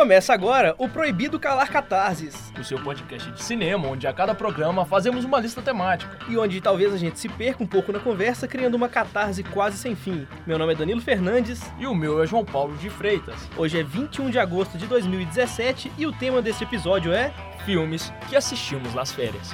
Começa 0.00 0.32
agora 0.32 0.74
o 0.78 0.88
Proibido 0.88 1.38
Calar 1.38 1.70
Catarses. 1.70 2.50
O 2.58 2.64
seu 2.64 2.82
podcast 2.82 3.30
de 3.32 3.42
cinema, 3.42 3.86
onde 3.86 4.06
a 4.06 4.12
cada 4.14 4.34
programa 4.34 4.86
fazemos 4.86 5.26
uma 5.26 5.38
lista 5.38 5.60
temática. 5.60 6.18
E 6.26 6.38
onde 6.38 6.58
talvez 6.58 6.94
a 6.94 6.96
gente 6.96 7.18
se 7.18 7.28
perca 7.28 7.62
um 7.62 7.66
pouco 7.66 7.92
na 7.92 8.00
conversa, 8.00 8.48
criando 8.48 8.76
uma 8.76 8.88
catarse 8.88 9.42
quase 9.42 9.76
sem 9.76 9.94
fim. 9.94 10.26
Meu 10.46 10.58
nome 10.58 10.72
é 10.72 10.76
Danilo 10.76 11.02
Fernandes. 11.02 11.60
E 11.78 11.86
o 11.86 11.94
meu 11.94 12.22
é 12.22 12.26
João 12.26 12.46
Paulo 12.46 12.74
de 12.78 12.88
Freitas. 12.88 13.46
Hoje 13.58 13.78
é 13.78 13.82
21 13.82 14.30
de 14.30 14.38
agosto 14.38 14.78
de 14.78 14.86
2017 14.86 15.92
e 15.98 16.06
o 16.06 16.12
tema 16.12 16.40
desse 16.40 16.64
episódio 16.64 17.12
é 17.12 17.30
Filmes 17.66 18.10
que 18.30 18.36
assistimos 18.36 18.94
nas 18.94 19.12
férias. 19.12 19.50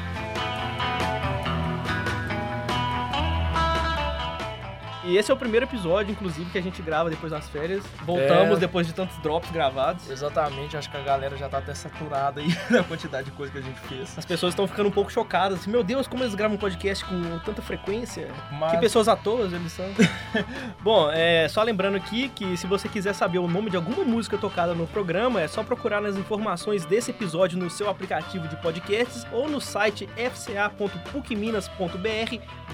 E 5.07 5.17
esse 5.17 5.31
é 5.31 5.35
o 5.35 5.37
primeiro 5.37 5.67
episódio, 5.67 6.11
inclusive, 6.11 6.51
que 6.51 6.59
a 6.59 6.63
gente 6.63 6.83
grava 6.83 7.09
depois 7.09 7.31
das 7.31 7.49
férias. 7.49 7.85
Voltamos 8.05 8.57
É. 8.57 8.61
depois 8.61 8.89
de 8.89 8.93
tantos 8.93 9.17
drops 9.19 9.49
gravados. 9.53 10.11
Exatamente, 10.11 10.77
acho 10.77 10.91
que 10.91 10.97
a 10.97 11.01
galera 11.01 11.37
já 11.37 11.49
tá 11.49 11.59
até 11.59 11.73
saturada 11.75 12.41
aí 12.41 12.49
da 12.69 12.83
quantidade 12.83 13.27
de 13.27 13.31
coisa 13.31 13.53
que 13.53 13.59
a 13.59 13.63
gente 13.63 13.79
fez. 13.81 14.19
As 14.19 14.25
pessoas 14.25 14.53
estão 14.53 14.67
ficando 14.67 14.89
um 14.89 14.93
pouco 14.93 15.13
chocadas. 15.13 15.61
Assim, 15.61 15.71
Meu 15.71 15.85
Deus, 15.85 16.09
como 16.09 16.25
eles 16.25 16.35
gravam 16.35 16.57
podcast 16.57 17.05
com 17.05 17.39
tanta 17.45 17.63
frequência? 17.63 18.29
Mas 18.51 18.73
Que 18.73 18.79
pessoas 18.79 19.07
à 19.07 19.15
toa 19.15 19.45
eles 19.47 19.71
são. 19.73 19.87
Bom, 20.83 21.09
é, 21.13 21.47
só 21.49 21.63
lembrando 21.63 21.97
aqui 21.97 22.29
que 22.31 22.57
se 22.57 22.67
você 22.67 22.89
quiser 22.89 23.15
saber 23.15 23.39
o 23.39 23.47
nome 23.47 23.71
de 23.71 23.77
alguma 23.77 24.03
música 24.05 24.37
tocada 24.37 24.75
no 24.75 24.89
programa, 24.89 25.41
é 25.41 25.47
só 25.47 25.63
procurar 25.63 26.01
nas 26.01 26.17
informações 26.17 26.85
desse 26.85 27.13
episódio 27.13 27.57
no 27.57 27.71
seu 27.71 27.89
aplicativo 27.89 28.49
de 28.49 28.57
podcasts 28.57 29.25
ou 29.31 29.49
no 29.49 29.61
site 29.61 30.09
fca.pucminas.br 30.17 31.77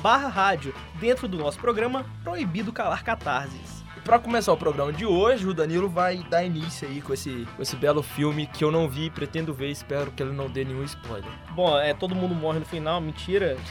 barra 0.01 0.29
rádio, 0.29 0.75
dentro 0.95 1.29
do 1.29 1.37
nosso 1.39 1.59
programa 1.59 2.05
Proibido 2.23 2.73
Calar 2.73 3.03
Catarses. 3.03 3.82
Pra 4.05 4.19
começar 4.19 4.53
o 4.53 4.57
programa 4.57 4.93
de 4.93 5.07
hoje, 5.07 5.47
o 5.47 5.55
Danilo 5.55 5.89
vai 5.89 6.25
dar 6.29 6.43
início 6.43 6.89
aí 6.89 7.01
com 7.01 7.15
esse, 7.15 7.47
com 7.55 7.63
esse 7.63 7.77
belo 7.77 8.03
filme 8.03 8.49
que 8.49 8.65
eu 8.65 8.71
não 8.71 8.89
vi, 8.89 9.09
pretendo 9.09 9.55
ver, 9.55 9.71
espero 9.71 10.11
que 10.11 10.21
ele 10.21 10.33
não 10.33 10.51
dê 10.51 10.65
nenhum 10.65 10.83
spoiler. 10.83 11.31
Bom, 11.53 11.79
é, 11.79 11.95
todo 11.95 12.13
mundo 12.13 12.35
morre 12.35 12.59
no 12.59 12.65
final, 12.67 13.01
mentira. 13.01 13.57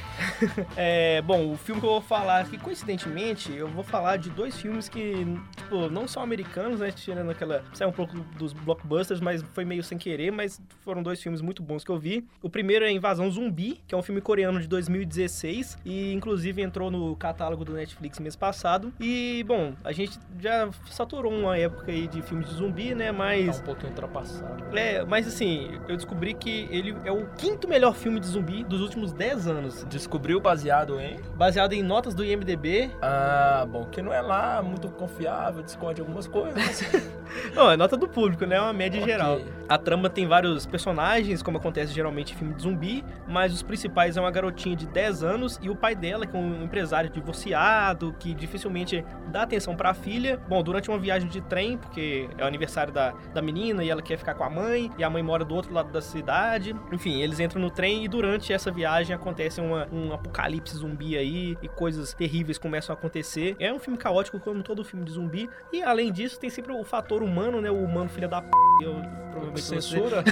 É, 0.75 1.21
bom, 1.21 1.51
o 1.51 1.57
filme 1.57 1.79
que 1.79 1.85
eu 1.85 1.91
vou 1.91 2.01
falar 2.01 2.41
aqui, 2.41 2.57
coincidentemente, 2.57 3.53
eu 3.53 3.67
vou 3.67 3.83
falar 3.83 4.17
de 4.17 4.29
dois 4.29 4.59
filmes 4.59 4.87
que, 4.87 5.25
tipo, 5.55 5.89
não 5.89 6.07
são 6.07 6.23
americanos, 6.23 6.79
né? 6.79 6.91
Tirando 6.91 7.29
aquela. 7.29 7.63
Saiu 7.73 7.89
um 7.89 7.93
pouco 7.93 8.17
dos 8.37 8.53
blockbusters, 8.53 9.19
mas 9.19 9.43
foi 9.53 9.65
meio 9.65 9.83
sem 9.83 9.97
querer, 9.97 10.31
mas 10.31 10.61
foram 10.81 11.03
dois 11.03 11.21
filmes 11.21 11.41
muito 11.41 11.61
bons 11.61 11.83
que 11.83 11.91
eu 11.91 11.97
vi. 11.97 12.25
O 12.41 12.49
primeiro 12.49 12.85
é 12.85 12.91
Invasão 12.91 13.29
Zumbi, 13.29 13.81
que 13.87 13.93
é 13.93 13.97
um 13.97 14.01
filme 14.01 14.21
coreano 14.21 14.59
de 14.59 14.67
2016 14.67 15.77
e, 15.85 16.13
inclusive, 16.13 16.61
entrou 16.61 16.89
no 16.89 17.15
catálogo 17.15 17.63
do 17.63 17.73
Netflix 17.73 18.19
mês 18.19 18.35
passado. 18.35 18.93
E, 18.99 19.43
bom, 19.47 19.73
a 19.83 19.91
gente 19.91 20.19
já 20.39 20.69
saturou 20.89 21.31
uma 21.31 21.57
época 21.57 21.91
aí 21.91 22.07
de 22.07 22.21
filmes 22.21 22.47
de 22.49 22.55
zumbi, 22.55 22.95
né? 22.95 23.07
Tá 23.07 23.13
Mas. 23.13 23.59
um 23.59 23.63
pouquinho 23.63 23.89
ultrapassado. 23.89 24.77
É, 24.77 25.03
mas 25.05 25.27
assim, 25.27 25.79
eu 25.87 25.95
descobri 25.95 26.33
que 26.33 26.67
ele 26.71 26.95
é 27.05 27.11
o 27.11 27.27
quinto 27.37 27.67
melhor 27.67 27.93
filme 27.93 28.19
de 28.19 28.27
zumbi 28.27 28.63
dos 28.63 28.81
últimos 28.81 29.11
10 29.13 29.47
anos. 29.47 29.83
Descobriu 29.89 30.39
baseado 30.39 30.99
em. 30.99 31.19
Baseado 31.35 31.73
em 31.73 31.83
notas 31.83 32.13
do 32.13 32.23
IMDB. 32.25 32.91
Ah, 33.01 33.67
bom, 33.69 33.85
que 33.85 34.01
não 34.01 34.13
é 34.13 34.21
lá 34.21 34.61
muito 34.63 34.89
confiável, 34.89 35.61
discorde 35.63 36.01
algumas 36.01 36.27
coisas. 36.27 36.81
Não, 37.55 37.71
é 37.71 37.77
nota 37.77 37.95
do 37.95 38.09
público, 38.09 38.45
né? 38.45 38.57
É 38.57 38.61
uma 38.61 38.73
média 38.73 38.99
Ok. 38.99 39.09
geral. 39.09 39.39
A 39.69 39.77
trama 39.77 40.09
tem 40.09 40.27
vários 40.27 40.65
personagens, 40.65 41.41
como 41.41 41.57
acontece 41.57 41.93
geralmente 41.93 42.33
em 42.33 42.37
filme 42.37 42.53
de 42.53 42.61
zumbi, 42.61 43.05
mas 43.25 43.53
os 43.53 43.63
principais 43.63 44.17
é 44.17 44.19
uma 44.19 44.29
garotinha 44.31 44.75
de 44.75 44.85
10 44.85 45.23
anos 45.23 45.57
e 45.61 45.69
o 45.69 45.75
pai 45.75 45.95
dela, 45.95 46.25
que 46.25 46.35
é 46.35 46.39
um 46.39 46.61
empresário 46.61 47.09
divorciado, 47.09 48.13
que 48.19 48.33
dificilmente 48.33 49.05
dá 49.27 49.43
atenção 49.43 49.77
pra 49.77 49.93
filha. 49.93 50.10
Bom, 50.49 50.61
durante 50.63 50.89
uma 50.89 50.97
viagem 50.99 51.29
de 51.29 51.39
trem, 51.41 51.77
porque 51.77 52.27
é 52.37 52.43
o 52.43 52.47
aniversário 52.47 52.91
da, 52.91 53.11
da 53.33 53.41
menina 53.41 53.83
e 53.83 53.89
ela 53.89 54.01
quer 54.01 54.17
ficar 54.17 54.33
com 54.35 54.43
a 54.43 54.49
mãe, 54.49 54.91
e 54.97 55.03
a 55.03 55.09
mãe 55.09 55.23
mora 55.23 55.45
do 55.45 55.55
outro 55.55 55.73
lado 55.73 55.91
da 55.91 56.01
cidade. 56.01 56.75
Enfim, 56.91 57.21
eles 57.21 57.39
entram 57.39 57.61
no 57.61 57.69
trem 57.69 58.03
e 58.03 58.07
durante 58.07 58.51
essa 58.51 58.71
viagem 58.71 59.15
acontece 59.15 59.61
uma- 59.61 59.87
um 59.91 60.11
apocalipse 60.13 60.75
zumbi 60.75 61.17
aí 61.17 61.57
e 61.61 61.67
coisas 61.67 62.13
terríveis 62.13 62.57
começam 62.57 62.93
a 62.95 62.97
acontecer. 62.97 63.55
É 63.59 63.71
um 63.71 63.79
filme 63.79 63.97
caótico, 63.97 64.39
como 64.39 64.61
todo 64.63 64.83
filme 64.83 65.05
de 65.05 65.11
zumbi, 65.11 65.49
e 65.71 65.81
além 65.81 66.11
disso, 66.11 66.39
tem 66.39 66.49
sempre 66.49 66.73
o 66.73 66.83
fator 66.83 67.23
humano, 67.23 67.61
né? 67.61 67.71
O 67.71 67.83
humano 67.83 68.09
filha 68.09 68.27
da 68.27 68.41
p. 68.41 68.49
Eu 68.81 68.95
provavelmente. 69.31 69.61
Censura? 69.61 70.23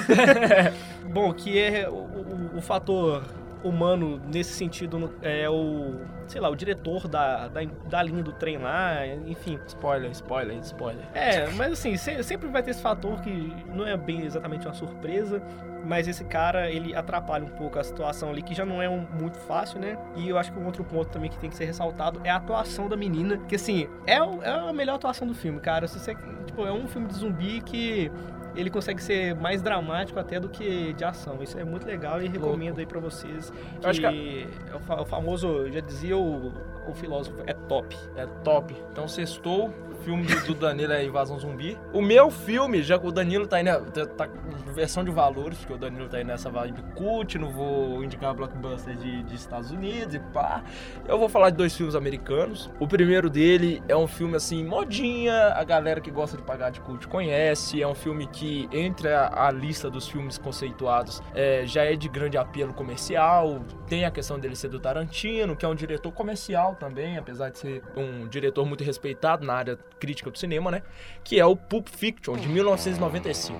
Bom, 1.13 1.33
que 1.33 1.57
é 1.57 1.87
o, 1.89 1.93
o- 1.93 2.57
o 2.57 2.61
fator 2.61 3.23
humano 3.63 4.21
nesse 4.31 4.53
sentido 4.53 5.13
é 5.21 5.49
o, 5.49 5.95
sei 6.29 6.39
lá, 6.39 6.47
o 6.49 6.55
diretor 6.55 7.07
da, 7.07 7.47
da, 7.49 7.61
da 7.89 8.01
linha 8.03 8.23
do 8.23 8.31
trem 8.31 8.57
lá, 8.57 9.05
enfim. 9.27 9.59
spoiler, 9.67 10.09
spoiler, 10.11 10.57
spoiler. 10.59 11.03
É, 11.13 11.49
mas 11.51 11.73
assim, 11.73 11.97
se- 11.97 12.23
sempre 12.23 12.47
vai 12.47 12.63
ter 12.63 12.71
esse 12.71 12.81
fator 12.81 13.19
que 13.21 13.53
não 13.73 13.85
é 13.85 13.97
bem 13.97 14.21
exatamente 14.25 14.65
uma 14.67 14.73
surpresa, 14.73 15.41
mas 15.85 16.07
esse 16.07 16.23
cara, 16.23 16.69
ele 16.69 16.93
atrapalha 16.95 17.43
um 17.43 17.49
pouco 17.49 17.79
a 17.79 17.83
situação 17.83 18.29
ali, 18.29 18.41
que 18.41 18.53
já 18.53 18.65
não 18.65 18.81
é 18.81 18.87
um- 18.89 19.07
muito 19.19 19.37
fácil, 19.39 19.79
né? 19.79 19.97
E 20.15 20.29
eu 20.29 20.37
acho 20.37 20.51
que 20.53 20.59
um 20.59 20.65
outro 20.65 20.83
ponto 20.83 21.09
também 21.09 21.29
que 21.29 21.37
tem 21.39 21.49
que 21.49 21.55
ser 21.55 21.65
ressaltado 21.65 22.21
é 22.23 22.29
a 22.29 22.35
atuação 22.35 22.87
da 22.87 22.95
menina, 22.95 23.37
que 23.47 23.55
assim, 23.55 23.87
é, 24.05 24.21
o- 24.21 24.41
é 24.43 24.49
a 24.49 24.71
melhor 24.73 24.95
atuação 24.95 25.27
do 25.27 25.33
filme, 25.33 25.59
cara. 25.59 25.87
Se 25.87 25.99
você, 25.99 26.15
tipo, 26.45 26.65
é 26.65 26.71
um 26.71 26.87
filme 26.87 27.07
de 27.07 27.15
zumbi 27.15 27.61
que 27.61 28.11
ele 28.55 28.69
consegue 28.71 29.01
ser 29.01 29.35
mais 29.35 29.61
dramático 29.61 30.19
até 30.19 30.39
do 30.39 30.49
que 30.49 30.91
de 30.93 31.03
ação. 31.05 31.41
Isso 31.41 31.57
é 31.57 31.63
muito 31.63 31.85
legal 31.85 32.21
e 32.21 32.27
recomendo 32.27 32.79
aí 32.79 32.85
pra 32.85 32.99
vocês. 32.99 33.51
Que 33.79 33.85
Eu 33.85 33.89
acho 33.89 33.99
que 34.01 34.05
a- 34.07 34.95
é 34.95 35.01
o 35.01 35.05
famoso, 35.05 35.71
já 35.71 35.79
dizia 35.79 36.17
o, 36.19 36.53
o 36.87 36.93
filósofo, 36.93 37.37
é 37.45 37.53
top. 37.53 37.95
É 38.15 38.25
top. 38.43 38.75
Então, 38.91 39.07
sextou. 39.07 39.73
Filme 40.03 40.25
do 40.47 40.53
Danilo 40.53 40.93
é 40.93 41.03
Invasão 41.03 41.37
Zumbi. 41.37 41.77
O 41.91 42.01
meu 42.01 42.31
filme, 42.31 42.81
já 42.81 42.97
que 42.97 43.05
o 43.05 43.11
Danilo 43.11 43.45
tá 43.45 43.57
aí 43.57 43.63
na 43.63 43.79
tá, 43.79 44.05
tá 44.05 44.27
com 44.27 44.49
versão 44.73 45.03
de 45.03 45.11
valores, 45.11 45.57
porque 45.57 45.73
o 45.73 45.77
Danilo 45.77 46.07
tá 46.07 46.17
aí 46.17 46.23
nessa 46.23 46.49
vibe 46.49 46.81
cult, 46.95 47.37
não 47.37 47.49
vou 47.49 48.01
indicar 48.01 48.33
blockbuster 48.33 48.95
de, 48.95 49.23
de 49.23 49.35
Estados 49.35 49.71
Unidos 49.71 50.15
e 50.15 50.19
pá. 50.19 50.63
Eu 51.05 51.19
vou 51.19 51.27
falar 51.27 51.49
de 51.49 51.57
dois 51.57 51.75
filmes 51.75 51.95
americanos. 51.95 52.69
O 52.79 52.87
primeiro 52.87 53.29
dele 53.29 53.83
é 53.89 53.95
um 53.95 54.07
filme 54.07 54.37
assim, 54.37 54.63
modinha, 54.63 55.53
a 55.53 55.63
galera 55.65 55.99
que 55.99 56.09
gosta 56.09 56.37
de 56.37 56.43
pagar 56.43 56.69
de 56.69 56.79
cult 56.79 57.05
conhece. 57.07 57.81
É 57.81 57.87
um 57.87 57.95
filme 57.95 58.25
que, 58.27 58.69
entre 58.71 59.09
a, 59.09 59.47
a 59.47 59.51
lista 59.51 59.89
dos 59.89 60.07
filmes 60.07 60.37
conceituados, 60.37 61.21
é, 61.35 61.65
já 61.65 61.83
é 61.83 61.95
de 61.95 62.07
grande 62.07 62.37
apelo 62.37 62.73
comercial. 62.73 63.59
Tem 63.87 64.05
a 64.05 64.11
questão 64.11 64.39
dele 64.39 64.55
ser 64.55 64.69
do 64.69 64.79
Tarantino, 64.79 65.57
que 65.57 65.65
é 65.65 65.67
um 65.67 65.75
diretor 65.75 66.08
comercial 66.11 66.75
também, 66.75 67.17
apesar 67.17 67.49
de 67.49 67.59
ser 67.59 67.83
um 67.95 68.27
diretor 68.27 68.65
muito 68.65 68.83
respeitado 68.83 69.45
na 69.45 69.53
área 69.53 69.77
crítica 69.99 70.29
do 70.29 70.37
cinema, 70.37 70.71
né? 70.71 70.81
Que 71.23 71.39
é 71.39 71.45
o 71.45 71.55
Pulp 71.55 71.87
Fiction, 71.89 72.37
de 72.37 72.47
1995. 72.47 73.59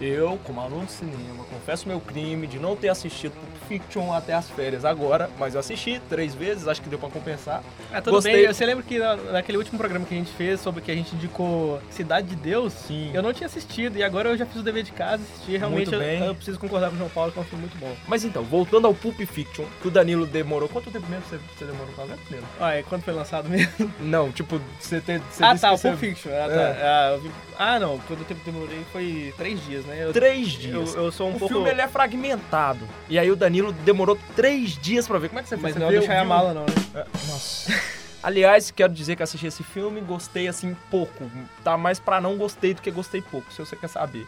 Eu, 0.00 0.38
como 0.44 0.60
aluno 0.60 0.86
de 0.86 0.92
cinema, 0.92 1.44
confesso 1.44 1.86
meu 1.86 2.00
crime 2.00 2.46
de 2.46 2.58
não 2.58 2.74
ter 2.74 2.88
assistido 2.88 3.32
Pulp 3.32 3.50
Fiction 3.68 4.12
até 4.14 4.32
as 4.32 4.48
férias 4.48 4.84
agora, 4.84 5.28
mas 5.38 5.52
eu 5.54 5.60
assisti 5.60 6.00
três 6.08 6.34
vezes, 6.34 6.66
acho 6.66 6.80
que 6.80 6.88
deu 6.88 6.98
pra 6.98 7.10
compensar. 7.10 7.62
Ah, 7.92 8.00
tudo 8.00 8.14
Gostei. 8.14 8.32
bem. 8.46 8.46
Você 8.52 8.64
lembra 8.64 8.82
que 8.82 8.98
na- 8.98 9.16
naquele 9.16 9.58
último 9.58 9.76
programa 9.78 10.06
que 10.06 10.14
a 10.14 10.16
gente 10.16 10.32
fez, 10.32 10.58
sobre 10.60 10.80
que 10.80 10.90
a 10.90 10.94
gente 10.94 11.14
indicou 11.14 11.80
Cidade 11.90 12.28
de 12.28 12.36
Deus, 12.36 12.72
Sim. 12.72 13.10
eu 13.12 13.22
não 13.22 13.32
tinha 13.34 13.46
assistido. 13.46 13.96
E 13.98 14.02
agora 14.02 14.30
eu 14.30 14.36
já 14.38 14.46
fiz 14.46 14.56
o 14.56 14.62
dever 14.62 14.82
de 14.84 14.92
casa, 14.92 15.22
assisti. 15.22 15.56
Realmente 15.58 15.92
eu, 15.92 15.98
bem. 16.00 16.24
eu 16.24 16.34
preciso 16.34 16.58
concordar 16.58 16.88
com 16.88 16.94
o 16.94 16.98
João 16.98 17.10
Paulo, 17.10 17.30
que 17.30 17.38
é 17.38 17.42
um 17.42 17.44
filme 17.44 17.66
muito 17.66 17.78
bom. 17.78 17.94
Mas 18.08 18.24
então, 18.24 18.42
voltando 18.42 18.86
ao 18.86 18.94
Pulp 18.94 19.18
Fiction, 19.20 19.66
que 19.82 19.88
o 19.88 19.90
Danilo 19.90 20.26
demorou. 20.26 20.68
Quanto 20.68 20.90
tempo 20.90 21.06
mesmo 21.10 21.24
você, 21.28 21.38
você 21.58 21.64
demorou 21.66 21.92
pra 21.94 22.04
ver, 22.06 22.16
Danilo? 22.30 22.48
Ah, 22.58 22.74
é 22.74 22.82
quando 22.82 23.02
foi 23.02 23.12
lançado 23.12 23.48
mesmo? 23.50 23.92
Não, 24.00 24.32
tipo, 24.32 24.58
você 24.80 24.98
ter. 25.00 25.20
Você 25.30 25.44
ah, 25.44 25.56
tá, 25.58 25.72
o 25.72 25.78
Pulp 25.78 25.94
você- 25.94 26.06
Fiction. 26.08 26.30
Ah, 26.32 26.34
É. 26.34 26.48
tá. 26.48 26.78
Ah, 26.82 27.10
eu 27.12 27.20
vi- 27.20 27.30
ah, 27.58 27.78
não, 27.78 27.98
quando 27.98 28.24
eu 28.28 28.36
demorei 28.44 28.80
foi 28.92 29.34
três 29.36 29.62
dias, 29.66 29.84
né? 29.84 29.89
Eu, 29.94 30.12
Três 30.12 30.54
eu, 30.54 30.60
dias. 30.60 30.94
eu 30.94 31.10
sou 31.12 31.28
um 31.28 31.36
o 31.36 31.38
pouco... 31.38 31.54
filme 31.54 31.70
ele 31.70 31.80
é 31.80 31.88
fragmentado. 31.88 32.86
E 33.08 33.18
aí 33.18 33.30
o 33.30 33.36
Danilo 33.36 33.72
demorou 33.72 34.18
três 34.36 34.76
dias 34.78 35.06
pra 35.06 35.18
ver. 35.18 35.28
Como 35.28 35.40
é 35.40 35.42
que 35.42 35.48
você 35.48 35.56
fez? 35.56 35.62
Mas 35.62 35.72
Você 35.74 35.78
não 35.80 35.88
é 35.88 35.90
viu- 35.90 36.00
do 36.00 36.06
Shyamalan, 36.06 36.54
não, 36.54 36.62
né? 36.66 36.74
É, 36.94 36.98
Nossa. 37.30 37.72
Aliás, 38.22 38.70
quero 38.70 38.92
dizer 38.92 39.16
que 39.16 39.22
assisti 39.22 39.46
esse 39.46 39.62
filme 39.62 39.98
gostei 40.02 40.46
assim 40.46 40.76
pouco. 40.90 41.24
Tá 41.64 41.78
mais 41.78 41.98
pra 41.98 42.20
não 42.20 42.36
gostei 42.36 42.74
do 42.74 42.82
que 42.82 42.90
gostei 42.90 43.22
pouco, 43.22 43.50
se 43.50 43.58
você 43.58 43.74
quer 43.74 43.88
saber. 43.88 44.26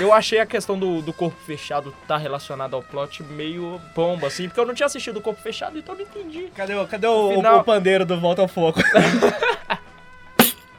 Eu 0.00 0.14
achei 0.14 0.38
a 0.40 0.46
questão 0.46 0.78
do, 0.78 1.02
do 1.02 1.12
corpo 1.12 1.36
fechado 1.44 1.94
tá 2.08 2.16
relacionada 2.16 2.74
ao 2.74 2.82
plot 2.82 3.22
meio 3.22 3.78
bomba, 3.94 4.28
assim, 4.28 4.48
porque 4.48 4.58
eu 4.60 4.64
não 4.64 4.72
tinha 4.72 4.86
assistido 4.86 5.18
o 5.18 5.20
corpo 5.20 5.42
fechado, 5.42 5.76
então 5.78 5.94
eu 5.94 5.98
não 5.98 6.06
entendi. 6.06 6.50
Cadê, 6.56 6.74
o- 6.74 6.86
cadê 6.86 7.06
o, 7.06 7.32
Final- 7.34 7.58
o 7.60 7.64
pandeiro 7.64 8.06
do 8.06 8.18
Volta 8.18 8.40
ao 8.40 8.48
Foco? 8.48 8.80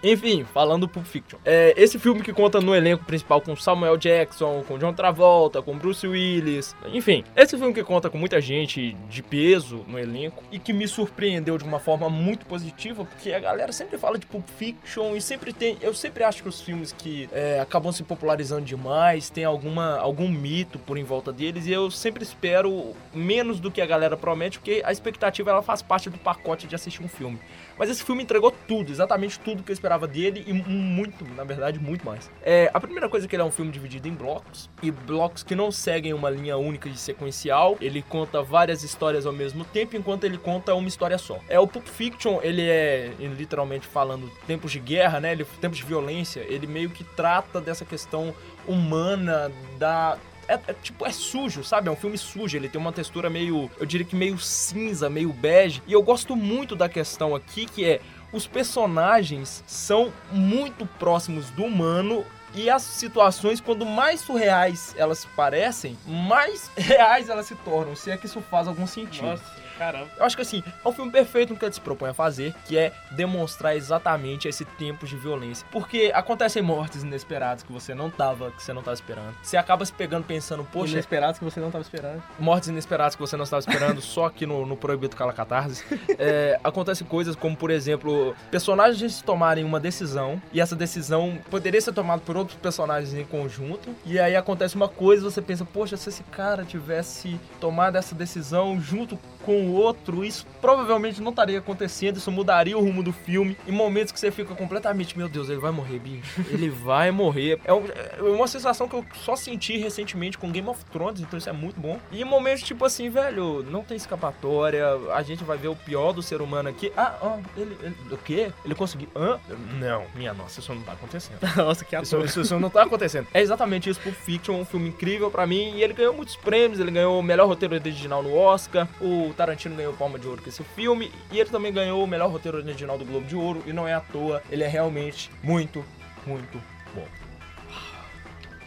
Enfim, 0.06 0.46
falando 0.54 0.81
do 0.81 0.88
Pulp 0.88 1.04
Fiction. 1.04 1.40
É, 1.44 1.74
esse 1.75 1.98
filme 1.98 2.22
que 2.22 2.31
conta 2.31 2.62
no 2.62 2.75
elenco 2.75 3.04
principal 3.06 3.42
com 3.42 3.56
Samuel 3.56 3.98
Jackson, 3.98 4.63
com 4.68 4.78
John 4.78 4.94
Travolta, 4.94 5.63
com 5.63 5.75
Bruce 5.75 6.07
Willis. 6.07 6.75
Enfim, 6.94 7.24
esse 7.36 7.57
filme 7.57 7.74
que 7.74 7.84
conta 7.84 8.07
com 8.07 8.18
muita 8.18 8.40
gente 8.40 8.96
de 9.10 9.24
peso 9.24 9.84
no 9.88 9.98
elenco 9.98 10.44
e 10.52 10.60
que 10.60 10.72
me 10.72 10.88
surpreendeu 10.88 11.57
de 11.57 11.63
uma 11.63 11.80
forma 11.80 12.07
muito 12.07 12.46
positiva, 12.46 13.04
porque 13.04 13.34
a 13.34 13.40
galera 13.40 13.72
sempre 13.72 13.98
fala 13.98 14.19
de 14.19 14.28
Pulp 14.28 14.48
Fiction 14.48 15.16
e 15.16 15.22
sempre 15.22 15.52
tem. 15.52 15.75
Eu 15.81 15.94
sempre 15.96 16.24
acho 16.24 16.44
que 16.44 16.50
os 16.50 16.62
filmes 16.62 16.92
que 16.92 17.28
é, 17.31 17.60
acabam 17.60 17.92
se 17.92 18.04
popularizando 18.04 18.63
demais 18.63 19.31
tem 19.31 19.44
alguma, 19.44 19.98
algum 19.98 20.30
mito 20.30 20.78
por 20.78 21.00
em 21.00 21.04
volta 21.04 21.34
deles 21.34 21.66
e 21.66 21.72
eu 21.72 21.90
sempre 21.90 22.22
espero 22.22 22.94
menos 23.12 23.60
do 23.60 23.72
que 23.72 23.81
a 23.81 23.86
galera 23.88 24.16
promete, 24.16 24.60
porque 24.60 24.84
a 24.86 24.92
expectativa 24.92 25.50
ela 25.50 25.63
faz 25.63 25.81
parte 25.81 26.12
do 26.12 26.19
pacote 26.19 26.68
de 26.68 26.75
assistir 26.75 27.01
um 27.01 27.08
filme. 27.08 27.40
Mas 27.77 27.89
esse 27.89 28.04
filme 28.04 28.24
entregou 28.24 28.54
tudo, 28.68 28.92
exatamente 28.92 29.39
tudo 29.39 29.63
que 29.63 29.72
eu 29.72 29.74
esperava 29.74 30.07
dele 30.07 30.44
e 30.48 30.54
muito, 30.54 31.25
na 31.36 31.44
verdade, 31.44 31.80
muito 31.80 32.06
mais. 32.06 32.30
É, 32.42 32.69
a 32.74 32.80
primeira 32.80 33.10
coisa 33.10 33.25
é 33.25 33.30
que 33.30 33.36
ele 33.36 33.44
é 33.44 33.45
um 33.45 33.51
filme 33.51 33.72
dividido 33.72 34.07
em 34.07 34.13
blocos, 34.13 34.69
e 34.81 34.92
blocos 34.92 35.44
que 35.44 35.56
não 35.56 35.72
seguem 35.72 36.13
uma 36.13 36.30
linha 36.30 36.57
única 36.57 36.89
de 36.89 36.98
sequencial. 36.98 37.77
Ele 37.81 38.01
conta 38.01 38.42
várias 38.42 38.83
histórias 38.83 39.25
ao 39.25 39.33
mesmo 39.33 39.66
tempo, 39.66 39.95
enquanto 39.95 40.24
ele 40.24 40.38
conta 40.38 40.74
uma 40.74 40.88
história 40.88 41.18
só. 41.18 41.39
É, 41.50 41.60
o 41.60 41.68
Pulp 41.68 41.88
Fiction, 41.88 42.39
ele 42.42 42.68
é, 42.68 43.12
literalmente 43.19 43.88
falando, 43.88 44.31
tempos 44.48 44.72
de 44.72 44.80
guerra, 44.80 45.19
né? 45.19 45.31
Ele, 45.31 45.45
tempos 45.60 45.77
de 45.77 45.83
violência, 45.83 46.45
ele 46.48 46.68
meio 46.68 46.89
que 46.89 47.04
trata 47.04 47.60
dessa 47.60 47.86
questão 47.86 48.33
humana 48.68 49.51
da 49.77 50.18
é, 50.47 50.53
é, 50.68 50.74
tipo, 50.74 51.06
é 51.06 51.12
sujo, 51.12 51.63
sabe? 51.63 51.88
É 51.88 51.92
um 51.92 51.95
filme 51.95 52.18
sujo. 52.18 52.57
Ele 52.57 52.69
tem 52.69 52.80
uma 52.80 52.92
textura 52.92 53.30
meio, 53.30 53.69
eu 53.80 53.86
diria 53.86 54.06
que 54.06 54.15
meio 54.15 54.38
cinza, 54.38 55.09
meio 55.09 55.31
bege. 55.31 55.81
E 55.88 55.94
eu 55.94 56.01
gosto 56.01 56.36
muito 56.36 56.75
da 56.75 56.89
questão 56.89 57.36
aqui 57.36 57.65
que 57.65 57.86
é 57.86 58.01
os 58.31 58.45
personagens 58.45 59.63
são 59.65 60.12
muito 60.31 60.86
próximos 60.86 61.50
do 61.51 61.63
humano 61.63 62.25
e 62.53 62.69
as 62.69 62.81
situações, 62.83 63.59
quando 63.59 63.86
mais 63.86 64.21
surreais 64.21 64.95
elas 64.97 65.25
parecem, 65.36 65.97
mais 66.06 66.71
reais 66.75 67.30
elas 67.30 67.45
se 67.45 67.56
tornam, 67.56 67.95
se 67.95 68.12
é 68.12 68.18
que 68.18 68.25
isso 68.25 68.41
faz 68.41 68.68
algum 68.68 68.88
sentido. 68.88 69.27
Nossa. 69.27 69.64
Caramba. 69.77 70.10
Eu 70.18 70.25
acho 70.25 70.36
que 70.36 70.42
assim, 70.42 70.63
é 70.83 70.88
um 70.88 70.92
filme 70.92 71.12
perfeito 71.12 71.54
no 71.54 71.60
que 71.60 71.66
ele 71.66 71.74
se 71.74 71.81
propõe 71.81 72.10
a 72.10 72.13
fazer, 72.13 72.54
que 72.66 72.77
é 72.77 72.92
demonstrar 73.12 73.75
exatamente 73.75 74.48
esse 74.48 74.66
tempo 74.66 75.06
de 75.06 75.16
violência. 75.16 75.66
Porque 75.72 76.12
acontecem 76.13 76.62
mortes 76.62 77.04
inesperadas 77.04 77.63
que 77.63 77.72
você 77.72 77.94
não 77.94 78.10
tava, 78.10 78.51
que 78.51 78.63
você 78.63 78.74
não 78.74 78.81
tava 78.81 78.95
esperando. 78.95 79.36
Você 79.42 79.57
acaba 79.57 79.86
se 79.86 79.94
pegando 79.94 80.25
pensando, 80.25 80.63
poxa. 80.63 80.94
Inesperados 80.94 81.39
que 81.39 81.45
você 81.45 81.60
não 81.60 81.72
tava 81.72 81.81
esperando. 81.81 82.24
Mortes 82.39 82.69
inesperadas 82.69 83.16
que 83.16 83.22
você 83.22 83.36
não 83.36 83.44
estava 83.44 83.60
esperando, 83.60 84.01
só 84.01 84.25
aqui 84.25 84.45
no, 84.45 84.66
no 84.66 84.77
Proibido 84.77 85.16
Calacatarse. 85.16 85.83
É, 86.18 86.57
acontecem 86.63 87.06
coisas 87.06 87.36
como, 87.36 87.57
por 87.57 87.69
exemplo, 87.69 88.36
personagens 88.50 89.22
tomarem 89.22 89.66
uma 89.66 89.80
decisão 89.80 90.42
e 90.54 90.62
essa 90.62 90.75
decisão 90.75 91.38
poderia 91.50 91.81
ser 91.81 91.94
tomada 91.94 92.22
por 92.22 92.38
outros 92.38 92.57
personagens 92.57 93.13
em 93.13 93.25
conjunto. 93.25 93.94
E 94.06 94.18
aí 94.19 94.36
acontece 94.36 94.75
uma 94.75 94.88
coisa 94.88 95.22
e 95.22 95.31
você 95.31 95.42
pensa, 95.42 95.66
poxa, 95.66 95.98
se 95.98 96.10
esse 96.10 96.24
cara 96.24 96.63
tivesse 96.63 97.39
tomado 97.60 97.98
essa 97.98 98.16
decisão 98.16 98.80
junto 98.80 99.19
com 99.44 99.64
o 99.65 99.73
outro, 99.73 100.23
isso 100.23 100.45
provavelmente 100.62 101.21
não 101.21 101.31
estaria 101.31 101.59
acontecendo, 101.59 102.17
isso 102.17 102.31
mudaria 102.31 102.77
o 102.77 102.81
rumo 102.81 103.03
do 103.03 103.12
filme. 103.12 103.57
Em 103.67 103.71
momentos 103.71 104.12
que 104.12 104.19
você 104.19 104.31
fica 104.31 104.56
completamente, 104.56 105.17
meu 105.17 105.27
Deus, 105.27 105.50
ele 105.50 105.59
vai 105.59 105.71
morrer, 105.71 106.00
bicho. 106.00 106.41
Ele 106.50 106.69
vai 106.83 107.12
morrer. 107.12 107.59
É, 107.65 107.71
é 107.71 108.23
uma 108.23 108.47
sensação 108.47 108.88
que 108.88 108.95
eu 108.95 109.06
só 109.15 109.35
senti 109.35 109.77
recentemente 109.77 110.38
com 110.38 110.51
Game 110.51 110.67
of 110.67 110.83
Thrones, 110.85 111.21
então 111.21 111.38
isso 111.38 111.50
é 111.50 111.53
muito 111.53 111.79
bom. 111.79 112.00
E 112.12 112.21
em 112.21 112.25
momentos 112.25 112.63
tipo 112.63 112.85
assim, 112.85 113.09
velho, 113.09 113.63
não 113.63 113.83
tem 113.83 113.97
escapatória, 113.97 114.85
a 115.13 115.21
gente 115.21 115.44
vai 115.44 115.57
ver 115.57 115.67
o 115.67 115.75
pior 115.75 116.12
do 116.12 116.21
ser 116.21 116.41
humano 116.41 116.69
aqui. 116.69 116.91
Ah, 116.95 117.15
ah 117.21 117.39
ele, 117.57 117.77
ele 117.81 117.95
o 118.12 118.17
quê? 118.17 118.51
Ele 118.63 118.75
conseguiu. 118.75 119.07
Hã? 119.15 119.39
Não, 119.79 120.06
minha 120.15 120.33
nossa, 120.33 120.59
isso 120.59 120.73
não 120.73 120.81
tá 120.81 120.94
acontecendo. 120.94 121.39
nossa, 121.56 121.85
que 121.85 121.95
ator. 121.95 122.25
Isso, 122.25 122.41
isso, 122.41 122.59
não 122.59 122.69
tá 122.69 122.83
acontecendo. 122.83 123.27
É 123.33 123.41
exatamente 123.41 123.89
isso, 123.89 124.00
Pulp 124.00 124.15
Fiction, 124.15 124.56
um 124.56 124.65
filme 124.65 124.89
incrível 124.89 125.29
para 125.29 125.45
mim, 125.45 125.75
e 125.75 125.83
ele 125.83 125.94
ganhou 125.94 126.13
muitos 126.13 126.35
prêmios, 126.35 126.79
ele 126.79 126.91
ganhou 126.91 127.19
o 127.19 127.23
melhor 127.23 127.47
roteiro 127.47 127.75
original 127.75 128.21
no 128.21 128.35
Oscar, 128.35 128.88
o 129.01 129.33
Tarantino 129.35 129.55
ganhou 129.75 129.94
Palma 129.94 130.19
de 130.19 130.28
Ouro 130.28 130.42
com 130.42 130.50
esse 130.50 130.63
filme 130.63 131.12
e 131.31 131.40
ele 131.40 131.50
também 131.50 131.72
ganhou 131.72 132.04
o 132.04 132.07
melhor 132.07 132.30
roteiro 132.30 132.57
original 132.57 132.98
do 132.98 133.06
Globo 133.06 133.25
de 133.25 133.36
Ouro 133.36 133.63
e 133.66 133.74
não 133.74 133.88
é 133.88 133.94
à 133.94 134.02
toa, 134.02 134.42
ele 134.50 134.63
é 134.63 134.68
realmente 134.68 135.30
muito, 135.44 135.84
muito 136.25 136.62
bom. 136.94 137.07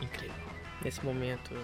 Incrível. 0.00 0.34
Nesse 0.82 1.04
momento, 1.04 1.54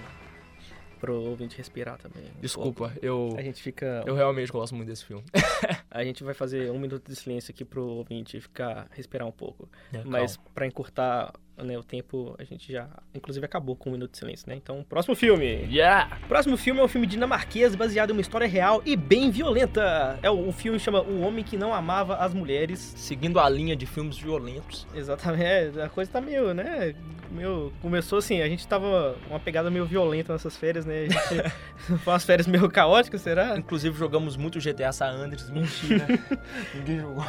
pro 1.05 1.21
ouvinte 1.21 1.56
respirar 1.56 1.99
também. 1.99 2.31
Desculpa, 2.41 2.88
pouco. 2.88 3.05
eu. 3.05 3.35
A 3.37 3.43
gente 3.43 3.62
fica. 3.62 4.03
Eu 4.06 4.15
realmente 4.15 4.50
gosto 4.50 4.75
muito 4.75 4.88
desse 4.88 5.05
filme. 5.05 5.23
a 5.91 6.03
gente 6.03 6.25
vai 6.25 6.32
fazer 6.32 6.70
um 6.70 6.79
minuto 6.79 7.09
de 7.09 7.15
silêncio 7.15 7.53
aqui 7.53 7.65
pro 7.65 7.87
ouvinte 7.87 8.41
ficar, 8.41 8.88
respirar 8.91 9.29
um 9.29 9.32
pouco. 9.32 9.69
É, 9.93 10.03
Mas 10.05 10.38
para 10.55 10.67
encurtar 10.67 11.32
né, 11.62 11.79
o 11.79 11.83
tempo, 11.83 12.35
a 12.39 12.45
gente 12.45 12.73
já, 12.73 12.89
inclusive, 13.15 13.45
acabou 13.45 13.77
com 13.77 13.91
um 13.91 13.93
minuto 13.93 14.12
de 14.12 14.19
silêncio, 14.19 14.49
né? 14.49 14.56
Então, 14.56 14.85
próximo 14.89 15.15
filme. 15.15 15.47
Yeah! 15.71 16.19
Próximo 16.27 16.56
filme 16.56 16.81
é 16.81 16.85
um 16.85 16.89
filme 16.89 17.06
dinamarquês 17.06 17.75
baseado 17.75 18.11
em 18.11 18.12
uma 18.12 18.21
história 18.21 18.47
real 18.47 18.83
e 18.85 18.97
bem 18.97 19.31
violenta. 19.31 20.19
É 20.23 20.31
o, 20.31 20.49
o 20.49 20.53
filme 20.53 20.79
chama 20.81 21.03
O 21.03 21.21
Homem 21.21 21.45
que 21.45 21.56
Não 21.56 21.73
Amava 21.73 22.17
as 22.17 22.35
Mulheres. 22.35 22.81
Seguindo 22.97 23.39
a 23.39 23.49
linha 23.49 23.77
de 23.77 23.87
filmes 23.87 24.19
violentos. 24.19 24.87
Exatamente. 24.95 25.81
A 25.81 25.89
coisa 25.89 26.11
tá 26.11 26.21
meio, 26.21 26.53
né? 26.53 26.95
Meio, 27.31 27.73
começou 27.83 28.19
assim, 28.19 28.41
a 28.43 28.49
gente 28.49 28.67
tava 28.67 29.17
uma 29.29 29.41
pegada 29.41 29.71
meio 29.71 29.85
violenta 29.85 30.33
nessas 30.33 30.56
férias, 30.56 30.85
né? 30.85 31.05
A 31.05 31.09
gente 31.09 31.51
foi 31.99 32.12
umas 32.12 32.25
férias 32.25 32.47
meio 32.47 32.69
caóticas, 32.71 33.21
será? 33.21 33.56
Inclusive, 33.56 33.97
jogamos 33.97 34.37
muito 34.37 34.59
GTA 34.59 34.93
San 34.93 35.06
Andreas. 35.06 35.51
Mentira. 35.51 36.06
Ninguém 36.75 37.01
jogou. 37.01 37.25